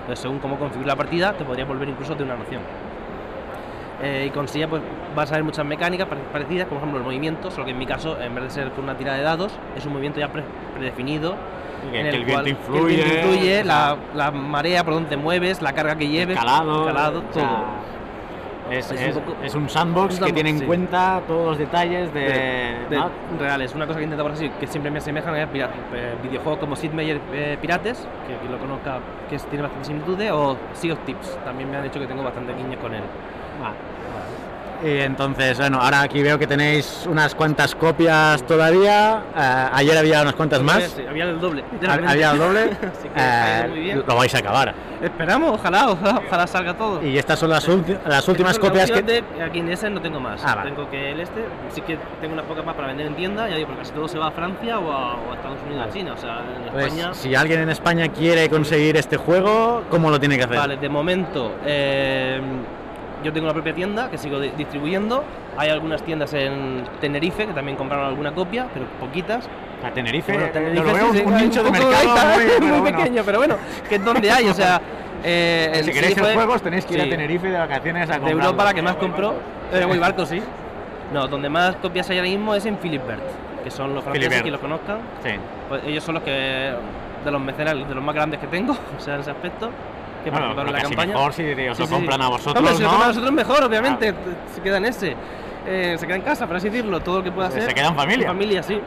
[0.00, 2.60] Entonces, según cómo configure la partida, te podrías volver incluso de una nación.
[4.02, 4.80] Eh, y con Sia pues
[5.16, 7.78] vas a ver muchas mecánicas pare- parecidas, como por ejemplo el movimiento, solo que en
[7.78, 10.28] mi caso, en vez de ser con una tirada de dados, es un movimiento ya
[10.28, 10.44] pre-
[10.76, 11.34] predefinido.
[11.90, 15.08] Que- en que el cual- viento que el viento influye, la, la marea por donde
[15.08, 17.42] te mueves, la carga que lleves, calado, calado, todo.
[18.70, 20.64] Es es- un poco- es un sandbox un que tiene en sí.
[20.66, 22.20] cuenta todos los detalles de...
[22.90, 23.10] de, ¿no?
[23.38, 23.74] reales.
[23.74, 26.92] Una cosa que intento por así, que siempre me asemejan pira- eh, videojuegos como Sid
[26.92, 28.98] Meier eh, Pirates, que quien lo conozca,
[29.30, 32.52] que tiene bastante similitudes, o Sea of Tips, también me han dicho que tengo bastante
[32.54, 33.02] guiños con él.
[34.84, 39.22] Y entonces, bueno, ahora aquí veo que tenéis unas cuantas copias todavía.
[39.36, 40.84] eh, ayer había unas cuantas más.
[40.84, 41.64] Sí, había el doble.
[41.86, 42.60] Ha- Había el doble.
[42.70, 44.04] Así que ido muy Eh, bien.
[44.06, 44.74] lo vais a acabar.
[45.02, 47.04] Esperamos, ojalá, ojalá, ojalá salga todo.
[47.04, 47.66] Y estas son las,
[48.06, 49.00] las últimas la copias que...
[49.00, 49.06] opción
[49.36, 50.42] de- aquí en ese no tengo más.
[50.44, 50.70] Ah, vale.
[50.70, 53.56] Tengo que el este, sí que tengo unas pocas más para vender en tienda, ya
[53.56, 55.88] digo, porque casi todo se va a Francia o a, o a Estados Unidos o
[55.88, 56.12] a China.
[56.14, 57.14] O sea, en Pues, España.
[57.14, 60.56] si alguien en España quiere conseguir este juego, ¿cómo lo tiene que hacer?
[60.56, 62.40] Vale, de momento eh,
[63.24, 65.24] yo tengo la propia tienda que sigo di- distribuyendo.
[65.56, 69.48] Hay algunas tiendas en Tenerife que también compraron alguna copia, pero poquitas.
[69.84, 72.60] A Tenerife, Bueno, yo Tenerife lo veo sí, sí, un nicho de mercado muy, pero
[72.66, 72.98] muy bueno.
[72.98, 73.56] pequeño, pero bueno,
[73.88, 74.80] que es donde hay, o sea...
[75.24, 77.06] eh, el Si queréis sí fue- juegos tenéis que ir sí.
[77.06, 78.30] a Tenerife de vacaciones a De.
[78.30, 79.34] Europa la que más compró,
[79.72, 80.42] eh, muy barco, sí.
[81.12, 83.22] No, donde más copias hay ahora mismo es en Philibert,
[83.64, 84.44] que son los franceses Philibert.
[84.44, 84.98] que los conozcan.
[85.24, 85.30] Sí.
[85.68, 86.72] Pues ellos son los que
[87.24, 89.70] de los mecenas, de los más grandes que tengo, o sea, en ese aspecto.
[90.30, 91.14] Que Bueno, participaron en la campaña.
[91.14, 92.90] mejor si os lo compran a vosotros, Hombre, si lo ¿no?
[92.90, 94.14] compran a nosotros mejor, obviamente.
[94.54, 95.16] Se queda en ese.
[95.66, 97.62] Eh, se queda en casa, por así decirlo, todo lo que pueda hacer.
[97.62, 98.28] se queda en familia.
[98.28, 98.80] familia, sí.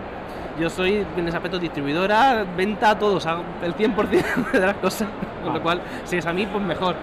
[0.60, 5.08] Yo soy en ese aspecto distribuidora, venta a todos, hago el 100% de las cosas.
[5.44, 6.96] Con lo cual, si es a mí, pues mejor.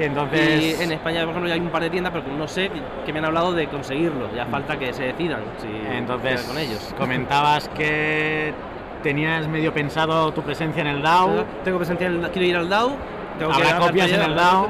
[0.00, 0.78] Y entonces...
[0.78, 2.70] Y en España, por ejemplo, ya hay un par de tiendas, pero no sé,
[3.04, 4.32] que me han hablado de conseguirlo.
[4.34, 6.94] Ya falta que se decidan si Entonces, con ellos.
[6.98, 8.54] comentabas que
[9.02, 11.44] tenías medio pensado tu presencia en el DAO.
[11.64, 12.92] Tengo presencia en el, quiero ir al DAO.
[13.38, 14.68] Tengo que ¿Habrá ganar copias en el DAO?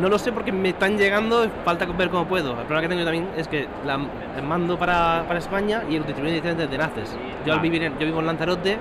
[0.00, 2.50] No lo sé porque me están llegando, falta ver cómo puedo.
[2.50, 3.94] El problema que tengo también es que la
[4.36, 7.16] el mando para, para España y el distribuidor directamente desde Naces.
[7.46, 8.78] Yo, al vivir en- yo vivo en Lanzarote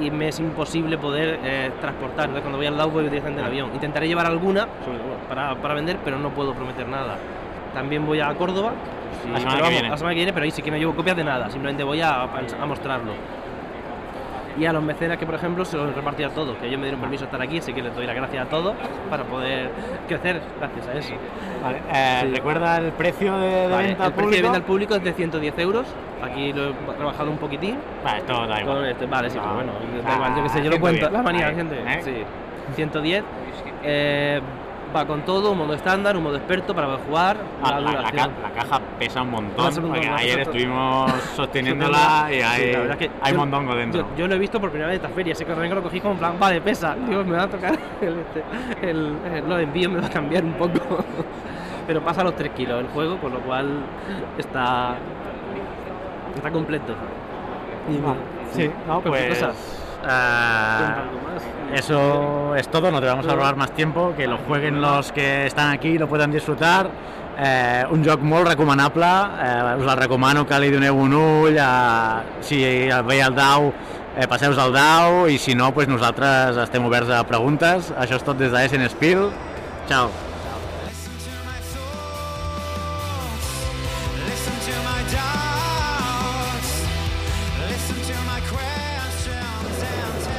[0.00, 2.24] y me es imposible poder eh, transportar.
[2.24, 3.70] Entonces, cuando voy al DAO voy directamente en avión.
[3.72, 4.66] Intentaré llevar alguna
[5.28, 7.16] para, para vender, pero no puedo prometer nada.
[7.72, 8.72] También voy a Córdoba.
[9.22, 9.88] sí, La semana que viene.
[9.90, 12.00] La semana que viene, pero ahí sí que no llevo copias de nada, simplemente voy
[12.00, 13.12] a, a mostrarlo.
[14.58, 16.84] Y a los mecenas que, por ejemplo, se los repartía a todos, que ellos me
[16.86, 18.74] dieron permiso de estar aquí, así que les doy las gracias a todos
[19.08, 19.70] para poder
[20.08, 21.14] crecer gracias a eso.
[21.62, 22.34] Vale, eh, Sí.
[22.36, 24.42] ¿Recuerda el precio de, de Vale, venta el al precio de público?
[24.42, 25.86] venta al público es de 110 euros.
[26.22, 27.76] Aquí lo he rebajado un poquitín.
[28.04, 28.84] Vale, esto da igual.
[28.86, 29.42] Este- vale, sí, No.
[29.42, 31.10] pero bueno, da Ah, igual, yo qué sé, yo lo 110, cuento.
[31.10, 31.74] La manía, gente.
[31.78, 32.00] ¿eh?
[32.02, 32.24] Sí.
[32.76, 33.24] 110.
[33.82, 34.40] Eh,
[34.94, 37.36] va con todo, un modo estándar, un modo experto para poder jugar.
[37.62, 41.12] Ah, la, la ca- la caja pesa un montón, Pesa un montón, porque ayer estuvimos
[41.36, 44.00] sosteniéndola y hay, Sí, es que hay yo- mondongo dentro.
[44.02, 46.00] Yo, yo lo he visto por primera vez en esta feria, ese correo lo cogí
[46.00, 48.44] como en plan, vale, pesa, digo, me va a tocar el, este,
[48.90, 50.78] el, el- los envíos, me va a cambiar un poco.
[51.86, 53.68] Pero pasa los 3 kilos el juego, con lo cual
[54.38, 54.94] está,
[56.36, 56.92] está completo.
[57.90, 58.14] Y Ah,
[58.52, 59.52] sí, no, pues, cosa.
[60.02, 61.42] Más.
[61.74, 65.46] Eso es todo, no te vamos a robar más tiempo, que lo jueguen los que
[65.46, 66.90] estan aquí lo poden disfrutar.
[67.38, 69.08] Eh, un joc molt recomanable,
[69.40, 72.60] eh, us el recomano que li doneu un ull, eh, si
[73.08, 73.70] ve el dau,
[74.16, 77.88] eh, passeu el dau, i si no, pues nosaltres estem oberts a preguntes.
[77.96, 79.30] Això és tot des de SN Spiel.
[79.88, 80.31] Ciao.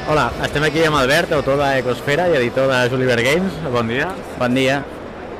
[0.03, 3.53] Hola, estem aquí amb Albert, autor d'Ecosfera i editor de Juliver Games.
[3.71, 4.09] Bon dia.
[4.35, 4.81] Bon dia.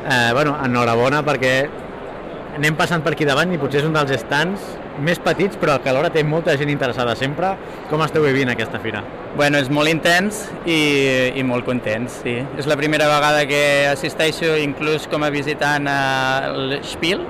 [0.08, 1.52] Eh, bueno, enhorabona perquè
[2.56, 4.64] anem passant per aquí davant i potser és un dels stands
[5.04, 7.50] més petits però que alhora té molta gent interessada sempre.
[7.90, 9.04] Com esteu vivint aquesta fira?
[9.36, 10.80] Bueno, és molt intens i,
[11.36, 12.38] i molt contents, sí.
[12.56, 17.28] És la primera vegada que assisteixo inclús com a visitant al Spiel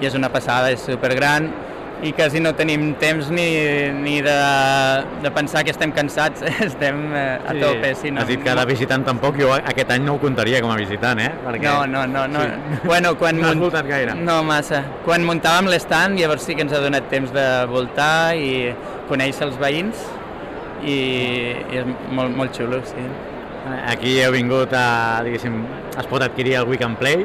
[0.00, 1.52] i és una passada, és supergran
[2.02, 3.44] i quasi no tenim temps ni,
[4.02, 4.34] ni de,
[5.22, 7.92] de pensar que estem cansats, estem eh, a tope.
[7.94, 10.78] Sí, Has dit que de visitant tampoc, jo aquest any no ho comptaria com a
[10.80, 11.28] visitant, eh?
[11.44, 11.62] Perquè...
[11.68, 12.26] No, no, no.
[12.26, 12.42] no.
[12.42, 12.80] Sí.
[12.92, 14.14] Bueno, quan No has munt- voltat gaire.
[14.18, 14.82] No massa.
[15.06, 18.72] Quan muntàvem l'estand, llavors sí que ens ha donat temps de voltar i
[19.08, 20.02] conèixer els veïns
[20.82, 20.96] i,
[21.70, 23.06] i és molt, molt xulo, sí.
[23.86, 25.60] Aquí heu vingut a, diguéssim,
[25.94, 27.22] es pot adquirir el Week and Play,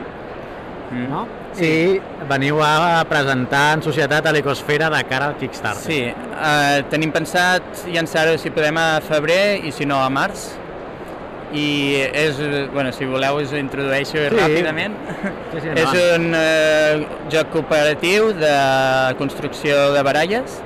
[0.87, 1.09] Mm.
[1.11, 1.25] no?
[1.63, 1.99] I
[2.29, 5.81] veniu a presentar en societat a l'Ecosfera de cara al Kickstarter.
[5.83, 10.51] Sí, eh, tenim pensat llançar-ho si podem a febrer i si no a març.
[11.55, 12.35] I és,
[12.73, 14.29] bueno, si voleu us ho introdueixo Sí.
[14.35, 14.97] ràpidament.
[15.53, 20.59] Sí, sí, és un eh, joc cooperatiu de construcció de baralles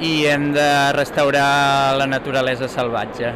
[0.00, 3.32] i hem de restaurar la naturalesa salvatge.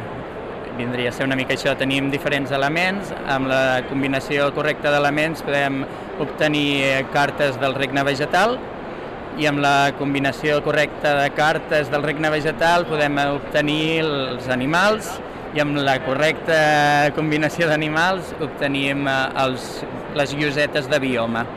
[0.77, 5.79] Vindria a ser una mica això, tenim diferents elements, amb la combinació correcta d'elements podem
[6.21, 8.59] obtenir eh, cartes del regne vegetal.
[9.41, 15.09] I amb la combinació correcta de cartes del regne vegetal podem obtenir els animals.
[15.57, 16.57] I amb la correcta
[17.17, 19.65] combinació d'animals obtenim eh, els,
[20.19, 21.47] les llosetes de bioma.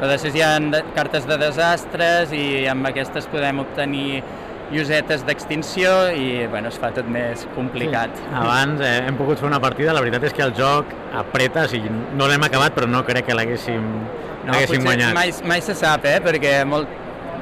[0.00, 0.56] Però després hi ha
[0.98, 4.24] cartes de desastres i amb aquestes podem obtenir
[4.72, 8.14] llosetes d'extinció i bueno, es fa tot més complicat.
[8.16, 8.28] Sí.
[8.40, 11.68] Abans eh, hem pogut fer una partida, la veritat és que el joc apreta, o
[11.70, 13.84] sigui, no l'hem acabat, però no crec que l'haguéssim
[14.44, 15.14] No, guanyat.
[15.16, 16.18] mai, mai se sap, eh?
[16.20, 16.88] perquè molt,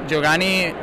[0.07, 0.73] jugant-hi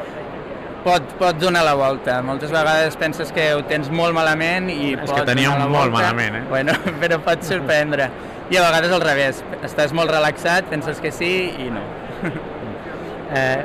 [0.85, 2.19] pot, pot donar la volta.
[2.23, 5.91] Moltes vegades penses que ho tens molt malament i És pot que donar la molt
[5.91, 5.95] volta.
[5.97, 6.45] malament, eh?
[6.51, 8.11] Bueno, però pot sorprendre.
[8.51, 9.45] I a vegades al revés.
[9.65, 11.85] Estàs molt relaxat, penses que sí i no.
[13.33, 13.65] Eh,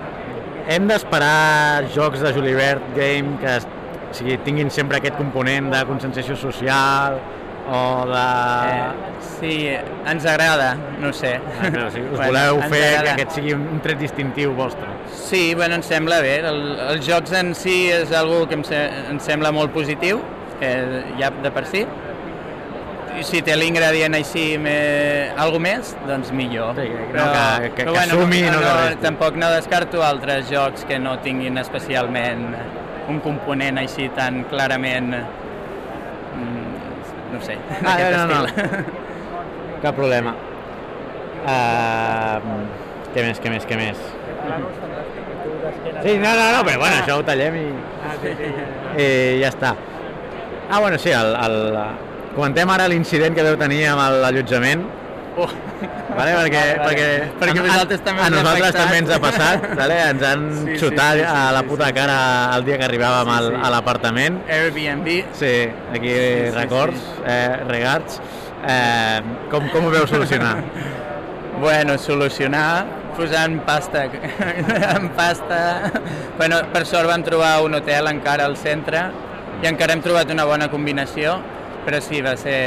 [0.68, 6.38] hem d'esperar jocs de Julivert Game que o sigui, tinguin sempre aquest component de conscienciació
[6.40, 7.18] social
[7.66, 8.24] o de...
[8.70, 9.54] Eh, sí,
[10.08, 11.34] ens agrada, no sé.
[11.58, 13.14] Ah, però, o sigui, us Bueno, voleu ens fer que agrada.
[13.18, 14.88] aquest sigui un tret distintiu vostre.
[15.26, 16.38] Sí, bueno, em sembla bé.
[16.46, 16.62] El,
[16.92, 20.22] els jocs en si és algo que em, se, em sembla molt positiu,
[20.62, 20.72] que
[21.20, 21.84] ja de per si.
[23.24, 26.76] Si té l'ingredient així me, algo més, doncs millor.
[26.76, 27.24] Sí, que- no,
[27.62, 29.02] que- que- que sumi i no que resti.
[29.02, 32.56] Tampoc no descarto altres jocs que no tinguin especialment
[33.08, 36.74] un component així tan clarament mm,
[37.34, 38.46] no sé, Ah, no, no.
[38.46, 38.70] estil.
[39.84, 40.34] Cap problema.
[41.46, 42.40] Uh,
[43.14, 43.98] què més, què més, què més?
[46.04, 47.66] Sí, no, no, no, però bueno, això ho tallem i,
[49.02, 49.76] i ja està.
[50.70, 51.78] Ah, bueno, sí, el, el,
[52.36, 54.86] comentem ara l'incident que veu tenir amb l'allotjament.
[55.36, 55.50] Oh.
[56.16, 57.08] Vale, perquè, perquè,
[57.42, 58.86] Perquè a, vosaltres també a nosaltres afectat.
[58.86, 59.96] també ens ha passat, vale?
[60.14, 61.94] ens han Sí, sí, xutat sí, sí, a la sí, puta sí.
[61.98, 62.16] cara
[62.56, 63.60] el dia que arribàvem Sí, al, sí.
[63.68, 64.38] a l'apartament.
[64.48, 65.10] Airbnb.
[65.36, 65.52] Sí,
[65.98, 67.22] aquí sí, records, sí.
[67.28, 68.22] Eh, regards.
[68.66, 69.20] Eh,
[69.52, 70.56] com, com ho veu solucionar?
[71.56, 74.02] Bueno, solucionar posant pasta
[74.96, 75.90] en pasta.
[76.38, 79.06] Bueno, per sort vam trobar un hotel encara al centre
[79.64, 81.38] i encara hem trobat una bona combinació,
[81.86, 82.60] però sí, va ser...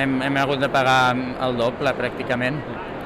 [0.00, 1.12] Hem, hem hagut de pagar
[1.44, 2.60] el doble, pràcticament.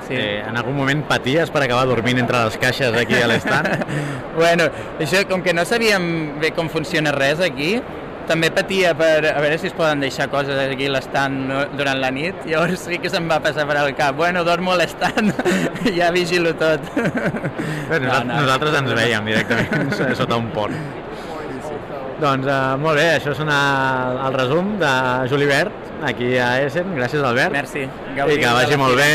[0.04, 0.14] Sí.
[0.14, 3.70] Eh, en algun moment paties per acabar dormint entre les caixes aquí a l'estant?
[4.36, 4.68] bueno,
[5.00, 7.78] això, com que no sabíem bé com funciona res aquí,
[8.28, 11.38] també patia per a veure si es poden deixar coses aquí a l'estant
[11.78, 14.80] durant la nit, llavors sí que se'm va passar per al cap, bueno, dormo a
[14.80, 15.32] l'estant,
[15.98, 16.84] ja vigilo tot.
[16.94, 20.76] Bé, nosaltres, no, nosaltres ens veiem directament sota un pont.
[22.24, 23.56] Doncs uh, molt bé, això és una,
[24.24, 24.90] el resum de
[25.28, 26.94] Julibert aquí a Essen.
[26.96, 27.52] Gràcies, Albert.
[27.52, 27.82] Merci.
[27.84, 29.08] I que vagi molt bé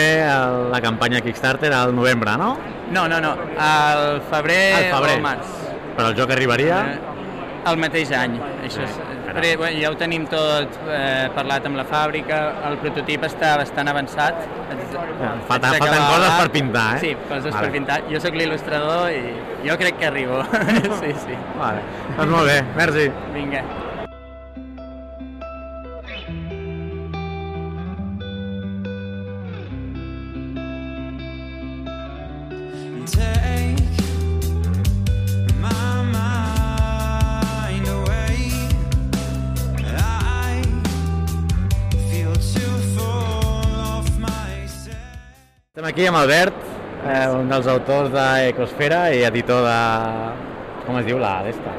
[0.69, 2.51] la campanya Kickstarter al novembre, no?
[2.93, 3.31] No, no, no,
[3.61, 5.15] al febrer, Al febrer.
[5.17, 5.55] o març.
[5.97, 6.83] Però el joc arribaria...
[7.69, 8.93] El mateix any, això és,
[9.39, 13.91] perquè, bueno, ja ho tenim tot eh, parlat amb la fàbrica, el prototip està bastant
[13.91, 14.41] avançat.
[15.49, 17.03] Falta, falten coses per pintar, eh?
[17.03, 17.65] Sí, coses Vale.
[17.65, 17.99] per pintar.
[18.09, 19.35] Jo sóc l'il·lustrador i
[19.67, 20.41] jo crec que arribo.
[21.01, 21.37] sí, sí.
[21.59, 21.85] Vale.
[22.15, 23.07] Doncs molt bé, merci.
[23.35, 23.63] Vinga.
[45.99, 46.55] Aquí amb Albert,
[47.11, 49.79] eh, un dels autors d'Ecosfera i editor de...
[50.85, 51.73] Com es diu la d'esta?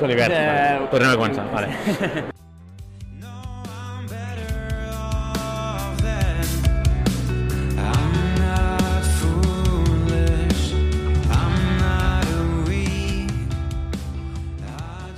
[0.00, 0.32] Julibert.
[0.32, 0.88] De- Vale.
[0.94, 1.44] Tornem a començar.
[1.52, 2.32] Vale.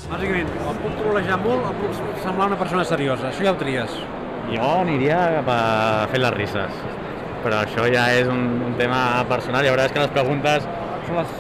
[0.09, 3.29] Bàsicament, el puc trolejar molt, el puc semblar una persona seriosa.
[3.29, 3.97] Això ja ho tries.
[4.49, 5.59] Jo aniria cap a
[6.13, 6.79] fer les risses.
[7.45, 9.65] Però això ja és un, un tema personal.
[9.65, 10.67] Ja veuràs que les preguntes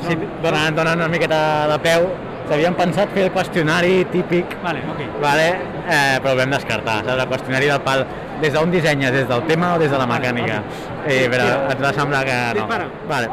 [0.06, 1.40] sí, donen, donen una miqueta
[1.72, 2.08] de peu.
[2.48, 5.02] S'havien pensat fer el qüestionari típic, Vale, ok.
[5.20, 5.48] vale?
[5.84, 7.02] Eh, però ho vam descartar.
[7.04, 7.12] Saps?
[7.18, 8.06] El qüestionari del pal,
[8.40, 10.62] des d'on dissenyes, des del tema o des de la mecànica.
[11.04, 12.66] Eh, però ens va semblar que no.
[13.10, 13.28] Vale.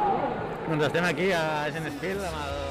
[0.68, 2.65] Doncs estem aquí a Gen Spiel amb el